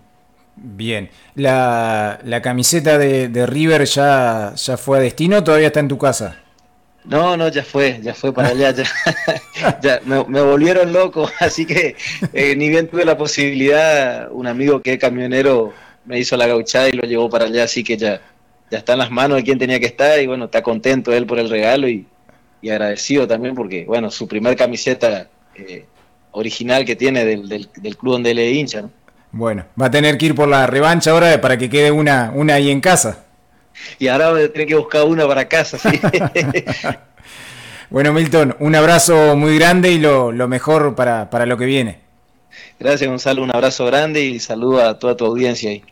Bien, 0.55 1.09
¿La, 1.35 2.39
camiseta 2.41 2.97
de, 2.97 3.45
River 3.45 3.85
ya, 3.85 4.53
ya 4.55 4.77
fue 4.77 4.97
a 4.97 5.01
destino 5.01 5.43
todavía 5.43 5.67
está 5.67 5.79
en 5.79 5.87
tu 5.87 5.97
casa? 5.97 6.46
No, 7.07 7.37
no, 7.37 7.47
ya 7.47 7.63
fue, 7.63 7.99
ya 8.03 8.13
fue 8.13 8.33
para 8.33 8.49
allá, 8.49 8.73
ya, 9.81 10.01
me, 10.05 10.41
volvieron 10.41 10.91
loco, 10.91 11.29
así 11.39 11.65
que 11.65 11.95
eh, 12.33 12.55
ni 12.57 12.67
bien 12.67 12.89
tuve 12.89 13.05
la 13.05 13.17
posibilidad, 13.17 14.29
un 14.31 14.45
amigo 14.45 14.81
que 14.81 14.93
es 14.93 14.99
camionero 14.99 15.73
me 16.03 16.19
hizo 16.19 16.35
la 16.35 16.47
gauchada 16.47 16.89
y 16.89 16.91
lo 16.91 17.07
llevó 17.07 17.29
para 17.29 17.45
allá, 17.45 17.63
así 17.63 17.81
que 17.81 17.95
ya, 17.95 18.19
ya 18.69 18.79
está 18.79 18.93
en 18.93 18.99
las 18.99 19.09
manos 19.09 19.37
de 19.37 19.43
quien 19.43 19.57
tenía 19.57 19.79
que 19.79 19.85
estar 19.85 20.19
y 20.19 20.27
bueno, 20.27 20.45
está 20.45 20.61
contento 20.61 21.13
él 21.13 21.25
por 21.25 21.39
el 21.39 21.49
regalo 21.49 21.87
y, 21.87 22.05
agradecido 22.69 23.25
también 23.25 23.55
porque, 23.55 23.85
bueno, 23.85 24.11
su 24.11 24.27
primer 24.27 24.57
camiseta 24.57 25.29
eh, 25.55 25.85
original 26.31 26.83
que 26.83 26.97
tiene 26.97 27.23
del, 27.23 27.47
del, 27.47 27.95
club 27.95 28.13
donde 28.13 28.31
él 28.31 28.39
es 28.39 28.53
hincha, 28.53 28.81
¿no? 28.81 28.91
Bueno, 29.31 29.65
va 29.81 29.85
a 29.85 29.91
tener 29.91 30.17
que 30.17 30.25
ir 30.25 30.35
por 30.35 30.49
la 30.49 30.67
revancha 30.67 31.11
ahora 31.11 31.39
para 31.39 31.57
que 31.57 31.69
quede 31.69 31.91
una, 31.91 32.33
una 32.35 32.55
ahí 32.55 32.69
en 32.69 32.81
casa 32.81 33.26
y 33.99 34.07
ahora 34.07 34.31
voy 34.31 34.43
a 34.43 34.51
tener 34.51 34.67
que 34.67 34.75
buscar 34.75 35.03
una 35.03 35.27
para 35.27 35.47
casa. 35.47 35.77
¿sí? 35.77 35.99
bueno, 37.89 38.13
Milton, 38.13 38.55
un 38.59 38.75
abrazo 38.75 39.35
muy 39.35 39.57
grande 39.57 39.91
y 39.91 39.99
lo, 39.99 40.31
mejor 40.47 40.95
para, 40.95 41.29
para 41.29 41.45
lo 41.45 41.57
que 41.57 41.65
viene. 41.65 41.99
Gracias, 42.79 43.09
Gonzalo. 43.09 43.43
Un 43.43 43.55
abrazo 43.55 43.85
grande 43.85 44.21
y 44.21 44.39
saludo 44.39 44.83
a 44.83 44.99
toda 44.99 45.15
tu 45.15 45.25
audiencia 45.25 45.71
ahí. 45.71 45.83